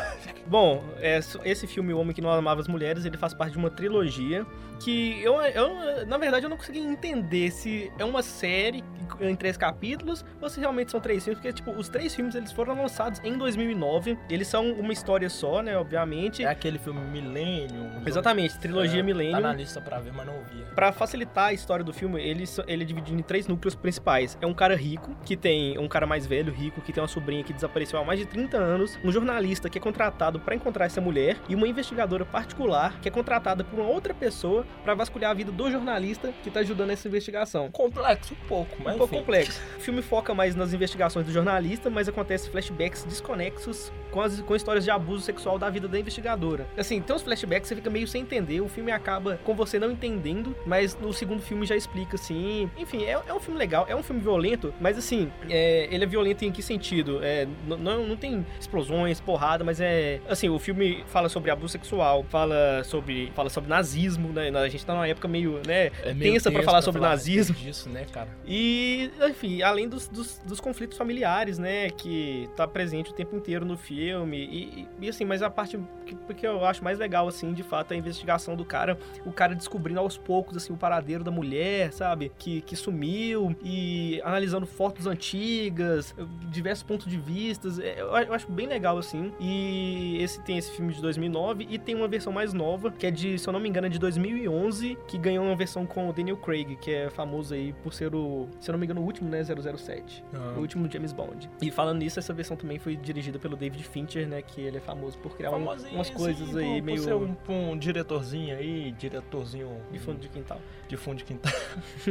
Bom, 0.48 0.84
é, 0.98 1.20
esse 1.44 1.68
filme 1.68 1.94
O 1.94 2.00
Homem 2.00 2.14
que 2.14 2.22
Não 2.22 2.30
Amava 2.30 2.62
as 2.62 2.68
Mulheres, 2.68 3.06
ele 3.06 3.18
faz 3.18 3.34
parte 3.34 3.54
de 3.54 3.58
uma 3.58 3.70
trilogia 3.70 4.15
trilogia 4.16 4.46
que 4.80 5.22
eu, 5.22 5.42
eu, 5.42 6.06
na 6.06 6.18
verdade, 6.18 6.46
eu 6.46 6.50
não 6.50 6.58
consegui 6.58 6.80
entender 6.80 7.52
se 7.52 7.92
é 7.98 8.06
uma 8.06 8.22
série 8.22 8.84
em 9.22 9.36
três 9.36 9.56
capítulos 9.56 10.26
ou 10.42 10.50
se 10.50 10.60
realmente 10.60 10.92
são 10.92 11.00
três 11.00 11.24
filmes, 11.24 11.40
porque, 11.40 11.54
tipo, 11.54 11.72
os 11.72 11.90
três 11.90 12.14
filmes, 12.14 12.36
eles 12.36 12.52
foram 12.52 12.82
lançados 12.82 13.22
em 13.24 13.38
2009, 13.38 14.18
eles 14.30 14.48
são 14.48 14.72
uma 14.74 14.92
história 14.92 15.30
só, 15.30 15.62
né, 15.62 15.78
obviamente. 15.78 16.44
É 16.44 16.48
aquele 16.48 16.78
filme 16.78 17.00
Millennium. 17.00 18.02
Exatamente, 18.06 18.58
trilogia 18.60 19.00
é, 19.00 19.04
Millennium. 19.04 19.34
Tá 19.34 19.40
na 19.40 19.54
lista 19.54 19.80
pra 19.80 20.00
ver, 20.00 20.12
mas 20.12 20.26
não 20.26 20.44
via. 20.44 20.66
Pra 20.76 20.92
facilitar 20.92 21.46
a 21.46 21.54
história 21.54 21.84
do 21.84 21.94
filme, 21.94 22.22
ele, 22.22 22.44
ele 22.68 22.84
é 22.84 22.86
dividido 22.86 23.18
em 23.18 23.24
três 23.24 23.48
núcleos 23.48 23.76
principais. 23.76 24.38
É 24.42 24.48
um 24.48 24.54
cara 24.54 24.76
rico, 24.76 25.16
que 25.24 25.38
tem 25.38 25.78
um 25.78 25.88
cara 25.88 26.06
mais 26.06 26.26
velho, 26.26 26.52
rico, 26.52 26.82
que 26.82 26.92
tem 26.92 27.02
uma 27.02 27.08
sobrinha 27.08 27.44
que 27.44 27.54
desapareceu 27.54 28.00
há 28.00 28.04
mais 28.04 28.20
de 28.20 28.26
30 28.26 28.58
anos, 28.58 29.00
um 29.04 29.12
jornalista 29.12 29.70
que 29.70 29.78
é 29.78 29.82
contratado 29.82 30.40
para 30.40 30.56
encontrar 30.56 30.86
essa 30.86 31.00
mulher 31.00 31.38
e 31.48 31.56
uma 31.56 31.68
investigadora 31.68 32.26
particular 32.26 33.00
que 33.00 33.08
é 33.08 33.12
contratada 33.12 33.64
por 33.64 33.80
uma 33.80 33.90
outra 33.90 34.05
pessoa 34.14 34.66
para 34.84 34.94
vasculhar 34.94 35.32
a 35.32 35.34
vida 35.34 35.52
do 35.52 35.72
jornalista 35.72 36.34
que 36.44 36.50
tá 36.50 36.60
ajudando 36.60 36.92
essa 36.92 37.08
investigação. 37.08 37.70
Complexo 37.72 38.34
um 38.34 38.48
pouco, 38.48 38.76
mas 38.84 38.96
um 38.96 38.98
pouco 38.98 39.16
complexo. 39.16 39.62
O 39.78 39.80
filme 39.80 40.02
foca 40.02 40.34
mais 40.34 40.56
nas 40.56 40.74
investigações 40.74 41.26
do 41.26 41.32
jornalista, 41.32 41.90
mas 41.90 42.08
acontece 42.08 42.50
flashbacks 42.50 43.04
desconexos 43.04 43.92
com, 44.12 44.22
as, 44.22 44.40
com 44.42 44.56
histórias 44.56 44.84
de 44.84 44.92
abuso 44.92 45.24
sexual 45.24 45.60
da 45.60 45.70
vida 45.70 45.88
da 45.88 46.00
investigadora. 46.00 46.68
Assim, 46.78 47.02
tem 47.02 47.16
uns 47.16 47.22
flashbacks 47.22 47.68
você 47.68 47.76
fica 47.76 47.90
meio 47.90 48.08
sem 48.08 48.22
entender, 48.22 48.62
o 48.62 48.68
filme 48.68 48.92
acaba 48.92 49.40
com 49.44 49.54
você 49.54 49.78
não 49.80 49.92
entendendo, 49.92 50.56
mas 50.66 50.98
no 50.98 51.12
segundo 51.12 51.42
filme 51.42 51.66
já 51.66 51.76
explica 51.76 52.16
assim. 52.16 52.70
Enfim, 52.78 53.04
é, 53.04 53.12
é 53.12 53.34
um 53.34 53.40
filme 53.40 53.60
legal, 53.60 53.86
é 53.90 53.96
um 53.96 54.04
filme 54.04 54.22
violento, 54.22 54.74
mas 54.80 54.98
assim, 54.98 55.32
é, 55.50 55.88
ele 55.92 56.04
é 56.04 56.08
violento 56.08 56.46
em 56.46 56.52
que 56.52 56.62
sentido? 56.62 57.20
É, 57.24 57.48
não, 57.68 58.06
não 58.06 58.16
tem 58.16 58.46
explosões, 58.60 59.20
porrada, 59.20 59.64
mas 59.64 59.82
é. 59.82 60.20
Assim, 60.30 60.50
o 60.50 60.60
filme 60.60 61.04
fala 61.08 61.28
sobre 61.30 61.52
abuso 61.52 61.70
sexual, 61.70 62.24
fala 62.30 62.84
sobre, 62.84 63.32
fala 63.36 63.50
sobre 63.50 63.70
nazismo, 63.70 63.95
né? 64.34 64.50
A 64.58 64.70
gente 64.70 64.86
tá 64.86 64.94
numa 64.94 65.08
época 65.08 65.28
meio, 65.28 65.62
né, 65.66 65.92
é 66.04 66.14
meio 66.14 66.34
tensa 66.34 66.52
para 66.52 66.64
falar 66.64 66.82
sobre 66.82 67.02
falar 67.02 67.12
nazismo. 67.12 67.56
Disso, 67.56 67.90
né, 67.90 68.06
cara? 68.12 68.30
E, 68.46 69.12
enfim, 69.30 69.62
além 69.62 69.88
dos, 69.88 70.08
dos, 70.08 70.40
dos, 70.46 70.60
conflitos 70.60 70.98
familiares, 70.98 71.58
né, 71.58 71.90
que 71.90 72.50
tá 72.56 72.68
presente 72.68 73.12
o 73.12 73.14
tempo 73.14 73.36
inteiro 73.36 73.66
no 73.66 73.78
filme. 73.78 74.38
E, 74.38 74.88
e 75.00 75.10
assim, 75.10 75.26
mas 75.26 75.42
a 75.42 75.50
parte 75.50 75.80
que, 76.06 76.16
que 76.34 76.48
eu 76.48 76.66
acho 76.66 76.84
mais 76.84 77.00
legal, 77.00 77.28
assim, 77.28 77.54
de 77.54 77.64
fato, 77.64 77.92
é 77.92 77.96
a 77.96 77.98
investigação 77.98 78.56
do 78.56 78.64
cara, 78.64 78.98
o 79.26 79.32
cara 79.32 79.56
descobrindo 79.56 80.00
aos 80.00 80.18
poucos, 80.18 80.58
assim, 80.58 80.74
o 80.74 80.78
paradeiro 80.78 81.24
da 81.24 81.32
mulher, 81.32 81.92
sabe? 81.92 82.32
Que, 82.38 82.62
que 82.62 82.76
sumiu 82.76 83.56
e 83.64 84.22
analisando 84.24 84.66
fotos 84.66 85.08
antigas, 85.08 86.16
diversos 86.50 86.84
pontos 86.84 87.08
de 87.08 87.18
vistas. 87.18 87.80
É, 87.80 88.02
eu, 88.02 88.08
eu 88.08 88.34
acho 88.34 88.50
bem 88.52 88.68
legal, 88.68 88.98
assim. 88.98 89.34
E 89.40 90.18
esse 90.22 90.42
tem 90.44 90.58
esse 90.58 90.72
filme 90.72 90.94
de 90.94 91.02
2009 91.02 91.68
e 91.70 91.78
tem 91.78 91.96
uma 91.96 92.08
versão 92.08 92.32
mais 92.32 92.54
nova, 92.54 92.92
que 92.92 93.08
é 93.08 93.12
de, 93.12 93.38
se 93.38 93.48
eu 93.48 93.54
não 93.54 93.60
me 93.60 93.70
engano, 93.70 93.85
é 93.86 93.90
de 93.90 94.00
2011, 94.00 94.98
que 95.08 95.18
ganhou 95.18 95.46
uma 95.46 95.56
versão 95.56 95.86
com 95.86 96.10
o 96.10 96.14
Daniel 96.14 96.38
Craig, 96.38 96.76
que 96.76 96.92
é 96.92 97.10
famoso 97.10 97.54
aí 97.54 97.74
por 97.84 97.94
ser 97.94 98.14
o, 98.14 98.48
se 98.60 98.70
eu 98.70 98.74
não 98.74 98.80
me 98.80 98.86
engano, 98.86 99.02
o 99.02 99.04
último, 99.04 99.30
né? 99.30 99.42
007. 99.44 100.24
Ah. 100.34 100.54
O 100.58 100.62
último 100.62 100.90
James 100.92 101.12
Bond. 101.12 101.50
E 101.62 101.72
falando 101.72 102.00
nisso, 102.00 102.20
essa 102.20 102.34
versão 102.34 102.56
também 102.58 102.80
foi 102.80 102.96
dirigida 102.96 103.40
pelo 103.40 103.56
David 103.56 103.84
Fincher, 103.84 104.28
né? 104.28 104.42
Que 104.42 104.62
ele 104.62 104.78
é 104.78 104.82
famoso 104.82 105.18
por 105.20 105.36
criar 105.36 105.52
um, 105.52 105.64
umas 105.64 106.10
coisas 106.10 106.56
aí 106.56 106.82
por, 106.82 106.86
meio 106.86 106.98
Por 106.98 107.04
ser 107.04 107.14
um, 107.14 107.72
um 107.72 107.78
diretorzinho 107.78 108.58
aí, 108.58 108.92
diretorzinho 108.92 109.70
de 109.92 110.00
fundo 110.00 110.20
de 110.20 110.30
quintal. 110.30 110.60
de 110.88 110.98
fundo 110.98 111.18
de 111.18 111.24
quintal. 111.24 111.54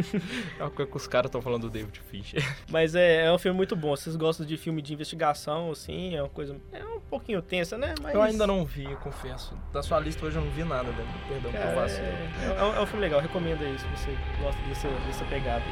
é 0.58 0.64
o 0.64 0.70
que 0.70 0.96
os 0.96 1.06
caras 1.06 1.28
estão 1.28 1.42
falando 1.42 1.62
do 1.62 1.70
David 1.70 2.00
Fincher. 2.10 2.42
Mas 2.70 2.94
é, 2.94 3.26
é 3.26 3.32
um 3.32 3.38
filme 3.38 3.56
muito 3.56 3.74
bom. 3.74 3.96
Vocês 3.96 4.16
gostam 4.16 4.46
de 4.46 4.56
filme 4.56 4.80
de 4.82 4.92
investigação, 4.92 5.70
assim, 5.70 6.14
é 6.14 6.22
uma 6.22 6.28
coisa. 6.28 6.56
É 6.72 6.84
um 6.84 7.00
pouquinho 7.00 7.40
tensa, 7.42 7.76
né? 7.76 7.94
Mas. 8.02 8.14
Eu 8.14 8.22
ainda 8.22 8.46
não 8.46 8.64
vi, 8.64 8.84
confesso. 8.96 9.56
Da 9.72 9.82
sua 9.82 10.00
lista 10.00 10.24
hoje 10.26 10.36
eu 10.36 10.44
não 10.44 10.50
vi 10.50 10.64
nada, 10.64 10.90
né? 10.90 11.04
Perdão 11.28 11.52
Cara, 11.52 11.63
vacilo. 11.72 12.06
é, 12.06 12.60
é, 12.60 12.62
um- 12.64 12.74
é 12.76 12.80
um 12.80 12.86
filme 12.86 13.00
legal, 13.02 13.20
recomendo 13.20 13.62
aí 13.62 13.78
se 13.78 13.86
você 13.86 14.16
gosta 14.40 14.60
dessa, 14.68 14.88
dessa 15.06 15.24
pegada. 15.26 15.62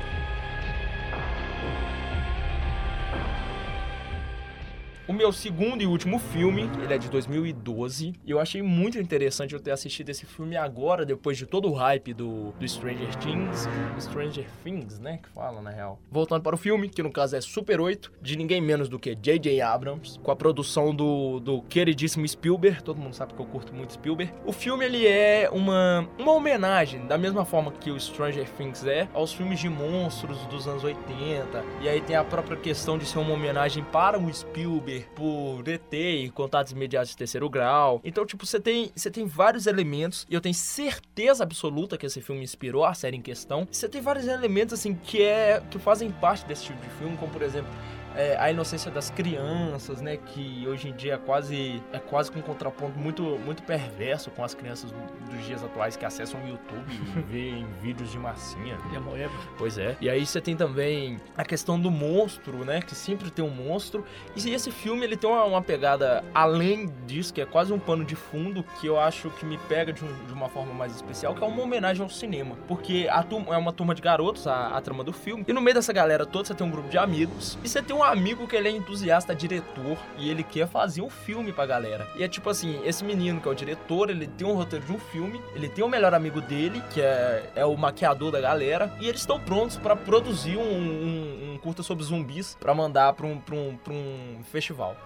O 5.13 5.15
meu 5.15 5.31
segundo 5.31 5.83
e 5.83 5.87
último 5.87 6.19
filme, 6.19 6.71
ele 6.83 6.95
é 6.95 6.97
de 6.97 7.11
2012, 7.11 8.15
e 8.25 8.31
eu 8.31 8.41
achei 8.41 8.63
muito 8.63 8.99
interessante 8.99 9.53
eu 9.53 9.61
ter 9.61 9.71
assistido 9.71 10.09
esse 10.09 10.25
filme 10.25 10.57
agora, 10.57 11.05
depois 11.05 11.37
de 11.37 11.45
todo 11.45 11.69
o 11.69 11.75
hype 11.75 12.15
do, 12.15 12.53
do 12.53 12.67
Stranger 12.67 13.15
Things. 13.17 13.69
Stranger 14.01 14.47
Things, 14.65 14.99
né? 14.99 15.19
Que 15.23 15.29
fala, 15.29 15.61
na 15.61 15.69
real. 15.69 16.01
Voltando 16.11 16.41
para 16.41 16.55
o 16.55 16.59
filme, 16.59 16.89
que 16.89 17.03
no 17.03 17.13
caso 17.13 17.37
é 17.37 17.43
Super 17.43 17.79
8, 17.79 18.11
de 18.23 18.37
ninguém 18.37 18.63
menos 18.63 18.89
do 18.89 18.99
que 18.99 19.15
J.J. 19.15 19.61
Abrams, 19.61 20.19
com 20.19 20.31
a 20.31 20.37
produção 20.37 20.95
do, 20.95 21.41
do 21.41 21.61
queridíssimo 21.61 22.27
Spielberg, 22.27 22.83
todo 22.83 22.99
mundo 22.99 23.13
sabe 23.13 23.35
que 23.35 23.41
eu 23.41 23.47
curto 23.47 23.75
muito 23.75 23.93
Spielberg. 23.93 24.33
O 24.47 24.53
filme, 24.53 24.87
ele 24.87 25.07
é 25.07 25.51
uma, 25.53 26.09
uma 26.19 26.33
homenagem, 26.33 27.07
da 27.07 27.19
mesma 27.19 27.45
forma 27.45 27.71
que 27.71 27.91
o 27.91 28.01
Stranger 28.01 28.49
Things 28.53 28.87
é, 28.87 29.07
aos 29.13 29.35
filmes 29.35 29.61
de 29.61 29.69
monstros 29.69 30.39
dos 30.47 30.67
anos 30.67 30.83
80, 30.83 31.63
e 31.83 31.89
aí 31.91 32.01
tem 32.01 32.17
a 32.17 32.25
própria 32.25 32.57
questão 32.57 32.97
de 32.97 33.05
ser 33.05 33.19
uma 33.19 33.35
homenagem 33.35 33.85
para 33.85 34.19
o 34.19 34.33
Spielberg 34.33 35.02
por 35.15 35.67
ET 35.67 35.93
e 35.93 36.31
contatos 36.31 36.73
imediatos 36.73 37.11
de 37.11 37.17
terceiro 37.17 37.49
grau. 37.49 38.01
Então, 38.05 38.25
tipo, 38.25 38.45
você 38.47 38.61
tem, 38.61 38.91
você 38.95 39.11
tem 39.11 39.27
vários 39.27 39.67
elementos, 39.67 40.27
e 40.29 40.35
eu 40.35 40.41
tenho 40.41 40.55
certeza 40.55 41.43
absoluta 41.43 41.97
que 41.97 42.07
esse 42.07 42.21
filme 42.21 42.43
inspirou 42.43 42.85
a 42.85 42.95
série 42.95 43.17
em 43.17 43.23
questão. 43.23 43.67
Você 43.71 43.89
tem 43.89 44.01
vários 44.01 44.27
elementos, 44.27 44.75
assim, 44.75 44.95
que, 44.95 45.23
é, 45.23 45.63
que 45.71 45.79
fazem 45.79 46.11
parte 46.11 46.45
desse 46.47 46.65
tipo 46.65 46.81
de 46.83 46.91
filme, 46.95 47.17
como, 47.17 47.33
por 47.33 47.43
exemplo, 47.43 47.71
é, 48.17 48.37
a 48.39 48.51
inocência 48.51 48.91
das 48.91 49.11
crianças, 49.11 50.01
né? 50.01 50.17
Que 50.17 50.65
hoje 50.67 50.89
em 50.89 50.93
dia 50.93 51.15
é 51.15 51.19
quase, 51.19 51.83
é 51.93 51.99
quase 51.99 52.31
com 52.31 52.39
um 52.39 52.43
contraponto 52.43 52.99
muito, 52.99 53.23
muito 53.45 53.63
perverso 53.63 54.31
com 54.31 54.45
as 54.45 54.55
crianças 54.55 54.91
dos 55.31 55.45
dias 55.47 55.63
atuais 55.65 55.97
que 55.97 56.05
acessam 56.05 56.41
o 56.43 56.49
YouTube 56.49 56.85
e 56.91 57.21
veem 57.31 57.67
vídeos 57.81 58.11
de 58.11 58.19
massinha. 58.19 58.77
E 58.93 58.97
a 58.97 59.01
Moeba. 59.01 59.33
Pois 59.59 59.79
é. 59.79 59.97
E 60.01 60.09
aí 60.11 60.25
você 60.27 60.41
tem 60.41 60.57
também 60.57 61.19
a 61.37 61.45
questão 61.45 61.79
do 61.81 61.91
monstro, 61.91 62.65
né? 62.65 62.81
Que 62.81 62.95
sempre 62.95 63.31
tem 63.31 63.45
um 63.45 63.51
monstro. 63.51 64.05
E 64.37 64.51
esse 64.51 64.71
filme, 64.71 65.05
ele 65.05 65.17
tem 65.17 65.29
uma, 65.29 65.45
uma 65.45 65.63
pegada 65.63 66.25
além 66.35 66.93
disso, 67.07 67.33
que 67.33 67.41
é 67.41 67.47
quase 67.47 67.73
um 67.73 67.79
pano 67.79 68.05
de 68.05 68.15
fundo, 68.17 68.65
que 68.81 68.87
eu 68.87 68.99
acho 68.99 69.31
que 69.31 69.45
me 69.45 69.59
pega 69.69 69.93
de, 69.93 70.05
um- 70.05 70.25
de 70.27 70.33
uma 70.33 70.49
forma 70.49 70.73
mais 70.75 70.95
especial, 70.95 71.35
que 71.35 71.43
é 71.43 71.47
uma 71.47 71.63
homenagem 71.63 72.03
ao 72.03 72.09
cinema. 72.09 72.57
Porque 72.69 73.07
a 73.11 73.23
turma, 73.23 73.55
é 73.55 73.59
uma 73.59 73.73
turma 73.73 73.95
de 73.95 74.03
garotos, 74.03 74.47
a, 74.47 74.69
a 74.77 74.81
trama 74.81 75.03
do 75.05 75.13
filme. 75.13 75.45
E 75.47 75.53
no 75.53 75.61
meio 75.61 75.75
dessa 75.75 75.93
galera 75.93 76.27
toda, 76.27 76.45
você 76.47 76.55
tem 76.55 76.67
um 76.67 76.71
grupo 76.71 76.89
de 76.89 76.99
amigos. 76.99 77.59
E 77.63 77.69
você 77.69 77.81
tem 77.83 77.95
um 77.97 78.02
amigo 78.03 78.47
que 78.47 78.57
ele 78.57 78.69
é 78.69 78.71
entusiasta, 78.71 79.35
diretor, 79.35 79.99
e 80.19 80.31
ele 80.31 80.43
quer 80.43 80.69
fazer 80.69 81.03
um 81.03 81.11
filme 81.11 81.53
pra 81.53 81.67
galera. 81.67 82.09
E 82.17 82.23
é 82.23 82.29
tipo 82.29 82.49
assim, 82.51 82.81
esse 82.85 83.05
menino 83.05 83.41
que 83.41 83.49
é 83.49 83.51
o 83.51 83.55
diretor, 83.55 84.11
ele 84.11 84.27
tem 84.27 84.47
um 84.47 84.55
roteiro 84.55 84.85
de 84.85 84.93
um 84.93 84.99
filme, 84.99 85.41
ele 85.55 85.69
tem 85.69 85.85
o 85.85 85.89
melhor 85.89 86.15
amigo 86.15 86.41
dele, 86.41 86.83
que 86.93 87.01
é, 87.01 87.51
é 87.55 87.65
o 87.65 87.77
maquiador 87.77 88.31
da 88.31 88.41
galera, 88.41 88.95
e 89.01 89.09
eles 89.09 89.21
estão 89.21 89.41
prontos 89.41 89.77
pra 89.77 89.97
produzir 89.97 90.57
um, 90.57 90.63
um, 90.63 91.53
um 91.55 91.59
curta 91.59 91.83
sobre 91.83 92.05
zumbis 92.05 92.57
pra 92.59 92.75
mandar 92.75 93.13
pra 93.13 93.27
um, 93.27 93.39
pra 93.39 93.55
um, 93.55 93.77
pra 93.77 93.93
um 93.93 94.41
festival. 94.45 94.97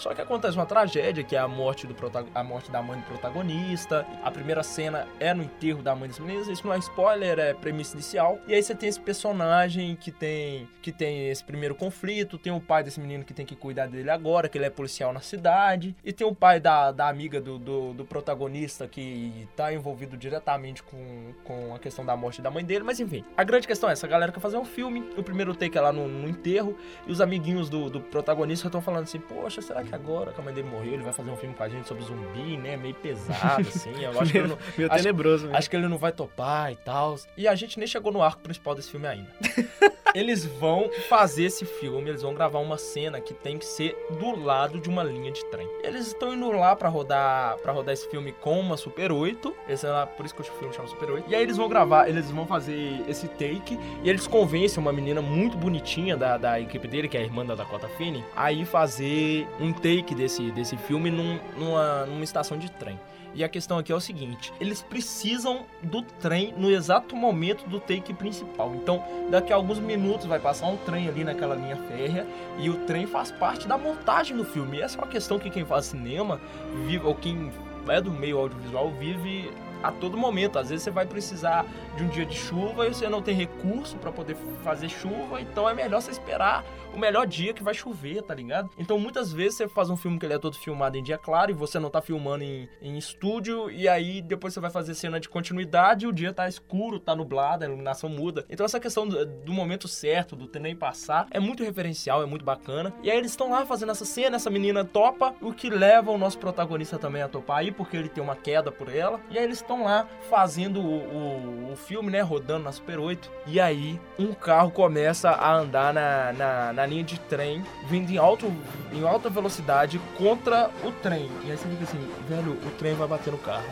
Só 0.00 0.14
que 0.14 0.22
acontece 0.22 0.56
uma 0.56 0.64
tragédia, 0.64 1.22
que 1.22 1.36
é 1.36 1.38
a 1.38 1.46
morte, 1.46 1.86
do 1.86 1.94
a 2.34 2.42
morte 2.42 2.70
da 2.70 2.82
mãe 2.82 2.98
do 2.98 3.04
protagonista. 3.04 4.06
A 4.22 4.30
primeira 4.30 4.62
cena 4.62 5.06
é 5.20 5.34
no 5.34 5.42
enterro 5.42 5.82
da 5.82 5.94
mãe 5.94 6.08
das 6.08 6.18
meninas. 6.18 6.48
Isso 6.48 6.66
não 6.66 6.72
é 6.72 6.78
spoiler, 6.78 7.38
é 7.38 7.52
premissa 7.52 7.94
inicial. 7.96 8.38
E 8.48 8.54
aí 8.54 8.62
você 8.62 8.74
tem 8.74 8.88
esse 8.88 8.98
personagem 8.98 9.94
que 9.96 10.10
tem, 10.10 10.66
que 10.80 10.90
tem 10.90 11.28
esse 11.28 11.44
primeiro 11.44 11.74
conflito. 11.74 12.38
Tem 12.38 12.50
o 12.50 12.58
pai 12.58 12.82
desse 12.82 12.98
menino 12.98 13.24
que 13.24 13.34
tem 13.34 13.44
que 13.44 13.54
cuidar 13.54 13.88
dele 13.88 14.08
agora, 14.08 14.48
que 14.48 14.56
ele 14.56 14.64
é 14.64 14.70
policial 14.70 15.12
na 15.12 15.20
cidade. 15.20 15.94
E 16.02 16.14
tem 16.14 16.26
o 16.26 16.34
pai 16.34 16.58
da, 16.58 16.92
da 16.92 17.06
amiga 17.06 17.38
do, 17.38 17.58
do, 17.58 17.92
do 17.92 18.04
protagonista 18.06 18.88
que 18.88 19.46
tá 19.54 19.70
envolvido 19.70 20.16
diretamente 20.16 20.82
com, 20.82 21.34
com 21.44 21.74
a 21.74 21.78
questão 21.78 22.06
da 22.06 22.16
morte 22.16 22.40
da 22.40 22.50
mãe 22.50 22.64
dele. 22.64 22.84
Mas 22.84 23.00
enfim, 23.00 23.22
a 23.36 23.44
grande 23.44 23.66
questão 23.66 23.90
é 23.90 23.92
essa 23.92 24.08
galera 24.08 24.32
quer 24.32 24.40
fazer 24.40 24.56
um 24.56 24.64
filme. 24.64 25.10
O 25.14 25.22
primeiro 25.22 25.54
take 25.54 25.76
é 25.76 25.80
lá 25.82 25.92
no, 25.92 26.08
no 26.08 26.26
enterro. 26.26 26.74
E 27.06 27.12
os 27.12 27.20
amiguinhos 27.20 27.68
do, 27.68 27.90
do 27.90 28.00
protagonista 28.00 28.66
estão 28.66 28.80
falando 28.80 29.02
assim: 29.02 29.20
Poxa, 29.20 29.60
será 29.60 29.82
que 29.82 29.89
agora 29.92 30.32
que 30.32 30.40
a 30.40 30.44
mãe 30.44 30.52
dele 30.54 30.68
morreu, 30.68 30.94
ele 30.94 31.02
vai 31.02 31.12
fazer 31.12 31.30
um 31.30 31.36
filme 31.36 31.54
com 31.54 31.62
a 31.62 31.68
gente 31.68 31.86
sobre 31.88 32.04
zumbi, 32.04 32.56
né? 32.56 32.76
Meio 32.76 32.94
pesado, 32.94 33.60
assim. 33.68 34.02
Eu 34.02 34.18
acho 34.20 34.32
que 34.32 34.38
ele 34.38 34.48
não, 34.48 34.58
Meio 34.76 34.90
Acho- 34.92 35.02
tenebroso 35.02 35.42
mesmo. 35.44 35.56
acho 35.58 35.70
que 35.70 35.76
ele 35.76 35.88
não 35.88 35.98
vai 35.98 36.12
topar 36.12 36.72
e 36.72 36.76
tal. 36.76 37.16
E 37.36 37.46
a 37.48 37.54
gente 37.54 37.78
nem 37.78 37.86
chegou 37.88 38.12
no 38.12 38.22
arco 38.22 38.40
principal 38.40 38.74
desse 38.74 38.90
filme 38.90 39.06
ainda. 39.06 39.30
eles 40.14 40.44
vão 40.44 40.90
fazer 41.08 41.44
esse 41.44 41.64
filme, 41.64 42.08
eles 42.10 42.22
vão 42.22 42.34
gravar 42.34 42.58
uma 42.58 42.76
cena 42.76 43.20
que 43.20 43.32
tem 43.32 43.58
que 43.58 43.64
ser 43.64 43.96
do 44.18 44.36
lado 44.42 44.80
de 44.80 44.88
uma 44.88 45.04
linha 45.04 45.30
de 45.30 45.44
trem. 45.46 45.68
Eles 45.84 46.08
estão 46.08 46.34
indo 46.34 46.50
lá 46.50 46.74
pra 46.74 46.88
rodar 46.88 47.56
para 47.58 47.72
rodar 47.72 47.92
esse 47.94 48.08
filme 48.10 48.32
com 48.32 48.58
uma 48.58 48.76
Super 48.76 49.12
8. 49.12 49.54
Esse 49.68 49.86
é 49.86 49.90
lá, 49.90 50.06
por 50.06 50.26
isso 50.26 50.34
que 50.34 50.40
o 50.40 50.44
filme 50.44 50.74
chama 50.74 50.88
Super 50.88 51.10
8. 51.10 51.30
E 51.30 51.34
aí 51.34 51.42
eles 51.42 51.56
vão 51.56 51.68
gravar, 51.68 52.08
eles 52.08 52.28
vão 52.30 52.46
fazer 52.46 53.02
esse 53.08 53.28
take 53.28 53.78
e 54.02 54.08
eles 54.10 54.26
convencem 54.26 54.80
uma 54.82 54.92
menina 54.92 55.22
muito 55.22 55.56
bonitinha 55.56 56.16
da, 56.16 56.36
da 56.36 56.60
equipe 56.60 56.88
dele, 56.88 57.08
que 57.08 57.16
é 57.16 57.20
a 57.20 57.24
irmã 57.24 57.44
da 57.46 57.54
Dakota 57.54 57.88
Fanning, 57.96 58.24
a 58.34 58.50
ir 58.52 58.64
fazer 58.64 59.46
um 59.60 59.69
take 59.72 60.14
desse, 60.14 60.50
desse 60.50 60.76
filme 60.76 61.10
num- 61.10 61.38
numa, 61.56 62.06
numa 62.06 62.24
estação 62.24 62.58
de 62.58 62.70
trem. 62.70 62.98
E 63.32 63.44
a 63.44 63.48
questão 63.48 63.78
aqui 63.78 63.92
é 63.92 63.94
o 63.94 64.00
seguinte: 64.00 64.52
eles 64.60 64.82
precisam 64.82 65.64
do 65.82 66.02
trem 66.02 66.52
no 66.56 66.70
exato 66.70 67.14
momento 67.14 67.68
do 67.68 67.78
take 67.78 68.12
principal. 68.12 68.74
Então, 68.74 69.04
daqui 69.30 69.52
a 69.52 69.56
alguns 69.56 69.78
minutos 69.78 70.26
vai 70.26 70.40
passar 70.40 70.66
um 70.66 70.76
trem 70.78 71.08
ali 71.08 71.22
naquela 71.22 71.54
linha 71.54 71.76
férrea 71.76 72.26
e 72.58 72.68
o 72.68 72.74
trem 72.86 73.06
faz 73.06 73.30
parte 73.30 73.68
da 73.68 73.78
montagem 73.78 74.36
do 74.36 74.44
filme. 74.44 74.78
E 74.78 74.82
essa 74.82 74.98
é 74.98 75.00
uma 75.02 75.06
questão 75.06 75.38
que 75.38 75.48
quem 75.50 75.64
faz 75.64 75.86
cinema 75.86 76.40
vive, 76.86 77.06
ou 77.06 77.14
quem 77.14 77.52
é 77.88 78.00
do 78.00 78.10
meio 78.10 78.38
audiovisual 78.38 78.90
vive 78.90 79.50
a 79.82 79.90
todo 79.90 80.16
momento. 80.16 80.58
Às 80.58 80.68
vezes 80.68 80.82
você 80.84 80.90
vai 80.90 81.06
precisar 81.06 81.64
de 81.96 82.02
um 82.02 82.08
dia 82.08 82.26
de 82.26 82.36
chuva 82.36 82.86
e 82.86 82.94
você 82.94 83.08
não 83.08 83.22
tem 83.22 83.34
recurso 83.34 83.96
para 83.96 84.12
poder 84.12 84.36
fazer 84.62 84.88
chuva, 84.88 85.40
então 85.40 85.68
é 85.68 85.74
melhor 85.74 86.02
você 86.02 86.10
esperar 86.10 86.64
o 86.94 86.98
melhor 86.98 87.26
dia 87.26 87.52
que 87.52 87.62
vai 87.62 87.74
chover, 87.74 88.22
tá 88.22 88.34
ligado? 88.34 88.70
Então 88.78 88.98
muitas 88.98 89.32
vezes 89.32 89.56
você 89.56 89.68
faz 89.68 89.90
um 89.90 89.96
filme 89.96 90.18
que 90.18 90.26
ele 90.26 90.34
é 90.34 90.38
todo 90.38 90.56
filmado 90.56 90.96
em 90.96 91.02
dia 91.02 91.18
claro 91.18 91.50
e 91.50 91.54
você 91.54 91.78
não 91.78 91.90
tá 91.90 92.00
filmando 92.00 92.44
em, 92.44 92.68
em 92.80 92.96
estúdio 92.96 93.70
e 93.70 93.88
aí 93.88 94.20
depois 94.22 94.54
você 94.54 94.60
vai 94.60 94.70
fazer 94.70 94.94
cena 94.94 95.20
de 95.20 95.28
continuidade 95.28 96.04
e 96.04 96.08
o 96.08 96.12
dia 96.12 96.32
tá 96.32 96.48
escuro, 96.48 96.98
tá 96.98 97.14
nublado, 97.14 97.64
a 97.64 97.66
iluminação 97.66 98.08
muda. 98.08 98.44
Então 98.48 98.64
essa 98.64 98.80
questão 98.80 99.06
do, 99.06 99.24
do 99.24 99.52
momento 99.52 99.88
certo, 99.88 100.36
do 100.36 100.46
trem 100.46 100.76
passar, 100.76 101.26
é 101.30 101.40
muito 101.40 101.64
referencial, 101.64 102.22
é 102.22 102.26
muito 102.26 102.44
bacana. 102.44 102.92
E 103.02 103.10
aí 103.10 103.16
eles 103.16 103.30
estão 103.30 103.50
lá 103.50 103.64
fazendo 103.64 103.92
essa 103.92 104.04
cena, 104.04 104.36
essa 104.36 104.50
menina 104.50 104.84
topa, 104.84 105.34
o 105.40 105.52
que 105.52 105.70
leva 105.70 106.10
o 106.10 106.18
nosso 106.18 106.38
protagonista 106.38 106.98
também 106.98 107.22
a 107.22 107.28
topar 107.28 107.58
aí, 107.58 107.72
porque 107.72 107.96
ele 107.96 108.08
tem 108.08 108.22
uma 108.22 108.36
queda 108.36 108.70
por 108.70 108.88
ela. 108.94 109.20
E 109.30 109.38
aí 109.38 109.44
eles 109.44 109.58
estão 109.58 109.84
lá 109.84 110.06
fazendo 110.28 110.80
o, 110.80 111.68
o, 111.68 111.72
o 111.72 111.76
filme, 111.76 112.10
né, 112.10 112.20
rodando 112.20 112.64
na 112.64 112.72
Super 112.72 112.98
8. 112.98 113.30
E 113.46 113.60
aí 113.60 114.00
um 114.18 114.32
carro 114.32 114.70
começa 114.70 115.30
a 115.30 115.54
andar 115.54 115.92
na, 115.92 116.32
na, 116.32 116.72
na 116.72 116.79
linha 116.86 117.04
de 117.04 117.18
trem, 117.20 117.64
vindo 117.88 118.10
em, 118.10 118.18
alto, 118.18 118.52
em 118.92 119.06
alta 119.06 119.28
velocidade 119.28 120.00
contra 120.16 120.70
o 120.84 120.92
trem. 120.92 121.30
E 121.44 121.50
aí 121.50 121.56
você 121.56 121.68
fica 121.68 121.84
assim, 121.84 122.10
velho, 122.28 122.52
o 122.52 122.70
trem 122.78 122.94
vai 122.94 123.08
bater 123.08 123.30
no 123.30 123.38
carro. 123.38 123.64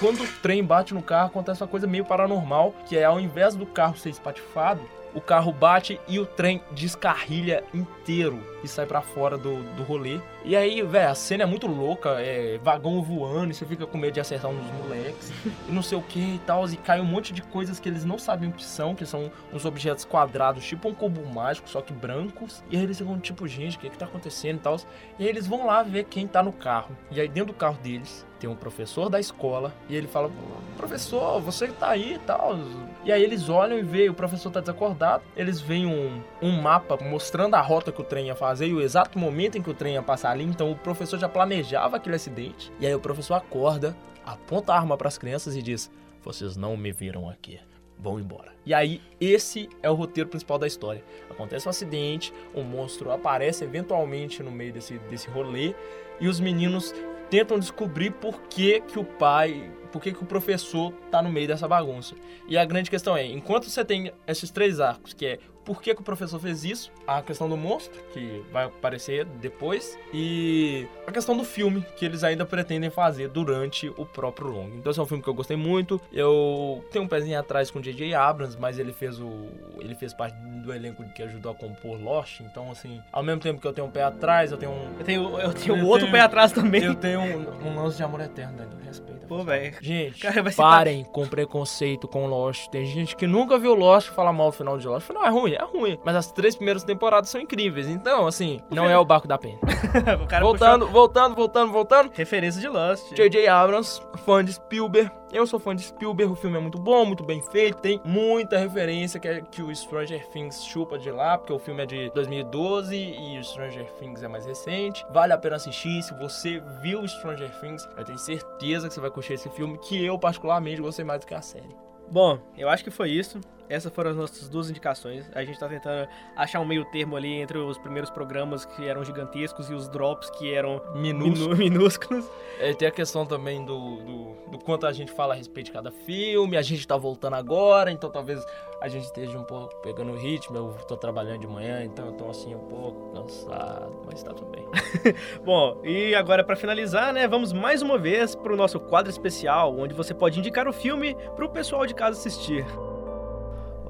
Quando 0.00 0.22
o 0.22 0.26
trem 0.40 0.64
bate 0.64 0.94
no 0.94 1.02
carro, 1.02 1.26
acontece 1.26 1.62
uma 1.62 1.68
coisa 1.68 1.86
meio 1.86 2.06
paranormal, 2.06 2.74
que 2.88 2.96
é 2.96 3.04
ao 3.04 3.20
invés 3.20 3.54
do 3.54 3.66
carro 3.66 3.98
ser 3.98 4.08
espatifado, 4.08 4.80
o 5.14 5.20
carro 5.20 5.52
bate 5.52 6.00
e 6.08 6.18
o 6.18 6.24
trem 6.24 6.62
descarrilha 6.72 7.62
inteiro 7.74 8.42
e 8.62 8.68
sai 8.68 8.86
pra 8.86 9.00
fora 9.00 9.36
do, 9.36 9.62
do 9.74 9.82
rolê. 9.82 10.18
E 10.44 10.56
aí, 10.56 10.82
velho, 10.82 11.10
a 11.10 11.14
cena 11.14 11.42
é 11.42 11.46
muito 11.46 11.66
louca, 11.66 12.20
é 12.20 12.58
vagão 12.62 13.02
voando, 13.02 13.50
e 13.50 13.54
você 13.54 13.66
fica 13.66 13.86
com 13.86 13.98
medo 13.98 14.14
de 14.14 14.20
acertar 14.20 14.50
dos 14.50 14.72
moleques, 14.82 15.32
e 15.68 15.72
não 15.72 15.82
sei 15.82 15.98
o 15.98 16.02
que 16.02 16.18
e 16.18 16.40
tal, 16.46 16.68
e 16.68 16.76
cai 16.76 17.00
um 17.00 17.04
monte 17.04 17.32
de 17.32 17.42
coisas 17.42 17.78
que 17.78 17.88
eles 17.88 18.04
não 18.04 18.18
sabem 18.18 18.48
o 18.48 18.52
que 18.52 18.64
são, 18.64 18.94
que 18.94 19.04
são 19.04 19.30
uns 19.52 19.64
objetos 19.64 20.04
quadrados, 20.04 20.64
tipo 20.64 20.88
um 20.88 20.94
cubo 20.94 21.24
mágico, 21.26 21.68
só 21.68 21.80
que 21.80 21.92
brancos. 21.92 22.62
E 22.70 22.76
aí 22.76 22.82
eles 22.82 22.98
ficam 22.98 23.18
tipo, 23.18 23.46
gente, 23.46 23.76
o 23.76 23.80
que 23.80 23.90
que 23.90 23.98
tá 23.98 24.06
acontecendo 24.06 24.56
e 24.56 24.60
tal. 24.60 24.76
E 25.18 25.24
aí 25.24 25.28
eles 25.28 25.46
vão 25.46 25.66
lá 25.66 25.82
ver 25.82 26.04
quem 26.04 26.26
tá 26.26 26.42
no 26.42 26.52
carro. 26.52 26.96
E 27.10 27.20
aí 27.20 27.28
dentro 27.28 27.52
do 27.52 27.58
carro 27.58 27.78
deles 27.82 28.26
tem 28.40 28.48
um 28.48 28.56
professor 28.56 29.10
da 29.10 29.20
escola, 29.20 29.72
e 29.86 29.94
ele 29.94 30.06
fala, 30.06 30.30
professor, 30.76 31.38
você 31.40 31.68
tá 31.68 31.90
aí 31.90 32.14
e 32.14 32.18
tal. 32.20 32.58
E 33.04 33.12
aí 33.12 33.22
eles 33.22 33.50
olham 33.50 33.78
e 33.78 33.82
veem, 33.82 34.08
o 34.08 34.14
professor 34.14 34.50
tá 34.50 34.60
desacordado, 34.60 35.22
eles 35.36 35.60
veem 35.60 35.86
um, 35.86 36.22
um 36.40 36.60
mapa 36.60 36.96
mostrando 36.96 37.54
a 37.54 37.60
rota 37.60 37.92
que 37.92 38.00
o 38.00 38.04
trem 38.04 38.28
ia 38.28 38.34
fazer 38.34 38.49
e 38.58 38.72
o 38.72 38.80
exato 38.80 39.18
momento 39.18 39.56
em 39.56 39.62
que 39.62 39.70
o 39.70 39.74
trem 39.74 39.94
ia 39.94 40.02
passar 40.02 40.30
ali, 40.32 40.44
então 40.44 40.70
o 40.70 40.76
professor 40.76 41.18
já 41.18 41.28
planejava 41.28 41.96
aquele 41.96 42.16
acidente. 42.16 42.72
E 42.80 42.86
aí 42.86 42.94
o 42.94 43.00
professor 43.00 43.34
acorda, 43.34 43.96
aponta 44.24 44.72
a 44.72 44.76
arma 44.76 44.96
para 44.96 45.08
as 45.08 45.16
crianças 45.16 45.54
e 45.54 45.62
diz: 45.62 45.90
vocês 46.22 46.56
não 46.56 46.76
me 46.76 46.92
viram 46.92 47.28
aqui. 47.28 47.60
Vão 47.98 48.18
embora. 48.18 48.52
E 48.64 48.72
aí, 48.72 49.00
esse 49.20 49.68
é 49.82 49.90
o 49.90 49.94
roteiro 49.94 50.30
principal 50.30 50.58
da 50.58 50.66
história. 50.66 51.04
Acontece 51.28 51.66
um 51.66 51.70
acidente, 51.70 52.32
o 52.54 52.62
monstro 52.62 53.10
aparece 53.10 53.62
eventualmente 53.62 54.42
no 54.42 54.50
meio 54.50 54.72
desse, 54.72 54.98
desse 55.10 55.28
rolê 55.28 55.74
e 56.18 56.26
os 56.26 56.40
meninos 56.40 56.94
tentam 57.28 57.58
descobrir 57.58 58.10
por 58.12 58.40
que, 58.42 58.80
que 58.80 58.98
o 58.98 59.04
pai, 59.04 59.70
por 59.92 60.00
que, 60.00 60.12
que 60.12 60.22
o 60.22 60.26
professor 60.26 60.92
tá 61.10 61.22
no 61.22 61.30
meio 61.30 61.48
dessa 61.48 61.66
bagunça. 61.68 62.14
E 62.48 62.56
a 62.56 62.64
grande 62.64 62.90
questão 62.90 63.16
é, 63.16 63.26
enquanto 63.26 63.68
você 63.68 63.84
tem 63.84 64.12
esses 64.26 64.50
três 64.50 64.80
arcos, 64.80 65.12
que 65.12 65.26
é 65.26 65.38
por 65.64 65.80
que, 65.80 65.94
que 65.94 66.00
o 66.00 66.04
professor 66.04 66.40
fez 66.40 66.64
isso, 66.64 66.90
a 67.06 67.22
questão 67.22 67.48
do 67.48 67.56
monstro, 67.56 68.02
que 68.12 68.42
vai 68.50 68.64
aparecer 68.64 69.24
depois, 69.24 69.98
e 70.12 70.86
a 71.06 71.12
questão 71.12 71.36
do 71.36 71.44
filme, 71.44 71.84
que 71.96 72.04
eles 72.04 72.24
ainda 72.24 72.44
pretendem 72.44 72.90
fazer 72.90 73.28
durante 73.28 73.88
o 73.96 74.06
próprio 74.06 74.48
longo. 74.48 74.76
Então 74.76 74.90
esse 74.90 74.98
é 74.98 75.02
um 75.02 75.06
filme 75.06 75.22
que 75.22 75.28
eu 75.28 75.34
gostei 75.34 75.56
muito. 75.56 76.00
Eu 76.12 76.84
tenho 76.90 77.04
um 77.04 77.08
pezinho 77.08 77.38
atrás 77.38 77.70
com 77.70 77.78
o 77.78 77.82
J.J. 77.82 78.14
Abrams, 78.14 78.58
mas 78.58 78.78
ele 78.78 78.92
fez 78.92 79.20
o 79.20 79.48
ele 79.78 79.94
fez 79.94 80.12
parte 80.12 80.36
do 80.36 80.72
elenco 80.74 81.02
que 81.14 81.22
ajudou 81.22 81.52
a 81.52 81.54
compor 81.54 81.98
Lost, 82.00 82.40
então 82.40 82.70
assim, 82.70 83.00
ao 83.10 83.22
mesmo 83.22 83.40
tempo 83.40 83.60
que 83.60 83.66
eu 83.66 83.72
tenho 83.72 83.86
um 83.86 83.90
pé 83.90 84.02
atrás, 84.02 84.52
eu 84.52 84.58
tenho 84.58 84.72
um 84.72 84.98
Eu 84.98 85.04
tenho, 85.04 85.38
eu 85.38 85.52
tenho 85.52 85.76
eu 85.76 85.86
outro 85.86 86.06
tenho, 86.06 86.12
pé 86.12 86.20
atrás 86.20 86.52
também. 86.52 86.82
Eu 86.82 86.94
tenho 86.94 87.20
um, 87.20 87.68
um 87.68 87.82
lance 87.82 87.96
de 87.96 88.02
amor 88.02 88.20
eterno, 88.20 88.56
Daniel. 88.56 88.78
Respeita. 88.84 89.26
Pô, 89.26 89.44
velho. 89.44 89.76
Gente, 89.80 90.26
parem 90.56 91.04
com 91.04 91.26
preconceito 91.26 92.06
com 92.06 92.26
Lost. 92.26 92.68
Tem 92.68 92.84
gente 92.84 93.16
que 93.16 93.26
nunca 93.26 93.58
viu 93.58 93.74
Lost 93.74 94.08
e 94.08 94.14
fala 94.14 94.32
mal 94.32 94.50
do 94.50 94.56
final 94.56 94.76
de 94.76 94.86
Lost. 94.86 95.10
Não, 95.10 95.24
é 95.24 95.30
ruim, 95.30 95.52
é 95.52 95.64
ruim. 95.64 95.98
Mas 96.04 96.16
as 96.16 96.30
três 96.30 96.54
primeiras 96.54 96.84
temporadas 96.84 97.30
são 97.30 97.40
incríveis. 97.40 97.88
Então, 97.88 98.26
assim, 98.26 98.60
não 98.70 98.88
é 98.88 98.98
o 98.98 99.04
barco 99.04 99.26
da 99.26 99.38
pena. 99.38 99.58
voltando, 100.40 100.86
puxou... 100.86 100.92
voltando, 100.92 101.34
voltando, 101.34 101.72
voltando. 101.72 102.10
Referência 102.12 102.60
de 102.60 102.68
Lost. 102.68 103.14
J.J. 103.14 103.48
Abrams, 103.48 104.00
fã 104.24 104.44
de 104.44 104.52
Spielberg. 104.52 105.19
Eu 105.32 105.46
sou 105.46 105.60
fã 105.60 105.76
de 105.76 105.82
Spielberg, 105.82 106.32
o 106.32 106.34
filme 106.34 106.56
é 106.56 106.60
muito 106.60 106.76
bom, 106.76 107.04
muito 107.06 107.22
bem 107.22 107.40
feito, 107.40 107.78
tem 107.78 108.00
muita 108.04 108.58
referência 108.58 109.20
que, 109.20 109.28
é, 109.28 109.40
que 109.40 109.62
o 109.62 109.72
Stranger 109.72 110.26
Things 110.26 110.64
chupa 110.64 110.98
de 110.98 111.08
lá, 111.08 111.38
porque 111.38 111.52
o 111.52 111.58
filme 111.58 111.84
é 111.84 111.86
de 111.86 112.10
2012 112.10 112.96
e 112.96 113.38
o 113.38 113.44
Stranger 113.44 113.86
Things 113.92 114.24
é 114.24 114.28
mais 114.28 114.44
recente. 114.44 115.06
Vale 115.12 115.32
a 115.32 115.38
pena 115.38 115.54
assistir, 115.54 116.02
se 116.02 116.12
você 116.14 116.60
viu 116.82 117.06
Stranger 117.06 117.48
Things, 117.60 117.88
eu 117.96 118.04
tenho 118.04 118.18
certeza 118.18 118.88
que 118.88 118.94
você 118.94 119.00
vai 119.00 119.10
curtir 119.10 119.34
esse 119.34 119.48
filme, 119.50 119.78
que 119.78 120.04
eu 120.04 120.18
particularmente 120.18 120.82
gostei 120.82 121.04
mais 121.04 121.20
do 121.20 121.26
que 121.28 121.34
a 121.34 121.40
série. 121.40 121.76
Bom, 122.10 122.40
eu 122.58 122.68
acho 122.68 122.82
que 122.82 122.90
foi 122.90 123.10
isso. 123.10 123.40
Essas 123.68 123.92
foram 123.92 124.10
as 124.10 124.16
nossas 124.16 124.48
duas 124.48 124.68
indicações. 124.68 125.30
A 125.32 125.44
gente 125.44 125.60
tá 125.60 125.68
tentando 125.68 126.08
achar 126.34 126.58
um 126.58 126.64
meio 126.64 126.84
termo 126.86 127.16
ali 127.16 127.34
entre 127.34 127.56
os 127.56 127.78
primeiros 127.78 128.10
programas 128.10 128.64
que 128.64 128.84
eram 128.84 129.04
gigantescos 129.04 129.70
e 129.70 129.74
os 129.74 129.88
drops 129.88 130.28
que 130.30 130.52
eram 130.52 130.82
minúsculos. 130.96 131.54
minúsculos. 131.56 132.28
É, 132.60 132.74
tem 132.74 132.86
a 132.86 132.90
questão 132.90 133.24
também 133.24 133.64
do, 133.64 133.96
do, 133.96 134.50
do, 134.50 134.58
quanto 134.58 134.86
a 134.86 134.92
gente 134.92 135.10
fala 135.10 135.32
a 135.32 135.36
respeito 135.36 135.66
de 135.66 135.72
cada 135.72 135.90
filme. 135.90 136.58
A 136.58 136.62
gente 136.62 136.86
tá 136.86 136.94
voltando 136.94 137.34
agora, 137.34 137.90
então 137.90 138.10
talvez 138.10 138.44
a 138.82 138.86
gente 138.86 139.04
esteja 139.04 139.38
um 139.38 139.44
pouco 139.44 139.74
pegando 139.76 140.12
o 140.12 140.16
ritmo. 140.16 140.56
Eu 140.58 140.74
tô 140.86 140.94
trabalhando 140.94 141.40
de 141.40 141.46
manhã, 141.46 141.82
então 141.82 142.06
eu 142.06 142.12
tô 142.12 142.28
assim 142.28 142.54
um 142.54 142.68
pouco 142.68 143.14
cansado, 143.14 144.02
mas 144.04 144.22
tá 144.22 144.34
tudo 144.34 144.50
bem. 144.50 144.66
Bom, 145.42 145.80
e 145.82 146.14
agora 146.14 146.44
para 146.44 146.54
finalizar, 146.54 147.14
né, 147.14 147.26
vamos 147.26 147.50
mais 147.50 147.80
uma 147.80 147.96
vez 147.96 148.34
pro 148.34 148.54
nosso 148.56 148.78
quadro 148.78 149.10
especial, 149.10 149.74
onde 149.78 149.94
você 149.94 150.12
pode 150.12 150.38
indicar 150.38 150.68
o 150.68 150.72
filme 150.72 151.16
pro 151.34 151.48
pessoal 151.48 151.86
de 151.86 151.94
casa 151.94 152.18
assistir. 152.18 152.66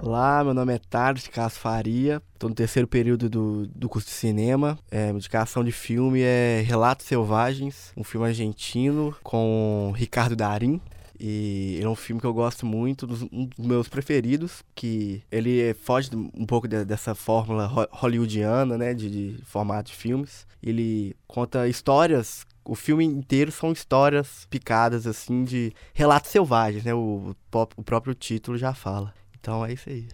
Olá, 0.02 0.42
meu 0.42 0.54
nome 0.54 0.72
é 0.72 0.78
Tardes 0.78 1.28
Castro 1.28 1.60
Faria, 1.60 2.22
estou 2.32 2.48
no 2.48 2.54
terceiro 2.56 2.88
período 2.88 3.28
do, 3.28 3.66
do 3.66 3.86
curso 3.86 4.08
de 4.08 4.14
cinema. 4.14 4.78
É, 4.90 5.10
indicação 5.10 5.62
de 5.62 5.70
filme 5.72 6.22
é 6.22 6.62
Relatos 6.66 7.04
Selvagens, 7.04 7.92
um 7.94 8.02
filme 8.02 8.26
argentino 8.26 9.14
com 9.22 9.92
Ricardo 9.94 10.34
Darim. 10.34 10.80
E 11.22 11.78
é 11.82 11.86
um 11.86 11.94
filme 11.94 12.18
que 12.18 12.26
eu 12.26 12.32
gosto 12.32 12.64
muito, 12.64 13.04
um 13.30 13.44
dos 13.44 13.66
meus 13.66 13.88
preferidos, 13.90 14.62
que 14.74 15.22
ele 15.30 15.74
foge 15.74 16.08
um 16.14 16.46
pouco 16.46 16.66
de, 16.66 16.82
dessa 16.82 17.14
fórmula 17.14 17.66
hollywoodiana, 17.90 18.78
né, 18.78 18.94
de, 18.94 19.10
de 19.10 19.44
formato 19.44 19.90
de 19.90 19.96
filmes. 19.98 20.46
Ele 20.62 21.14
conta 21.28 21.68
histórias 21.68 22.46
o 22.64 22.74
filme 22.74 23.04
inteiro 23.04 23.50
são 23.50 23.72
histórias 23.72 24.46
picadas, 24.48 25.06
assim, 25.06 25.44
de 25.44 25.72
relatos 25.92 26.30
selvagens, 26.30 26.84
né? 26.84 26.94
O, 26.94 27.34
o 27.76 27.82
próprio 27.82 28.14
título 28.14 28.56
já 28.56 28.72
fala. 28.72 29.12
Então 29.40 29.64
é 29.64 29.72
isso 29.72 29.88
aí. 29.88 30.06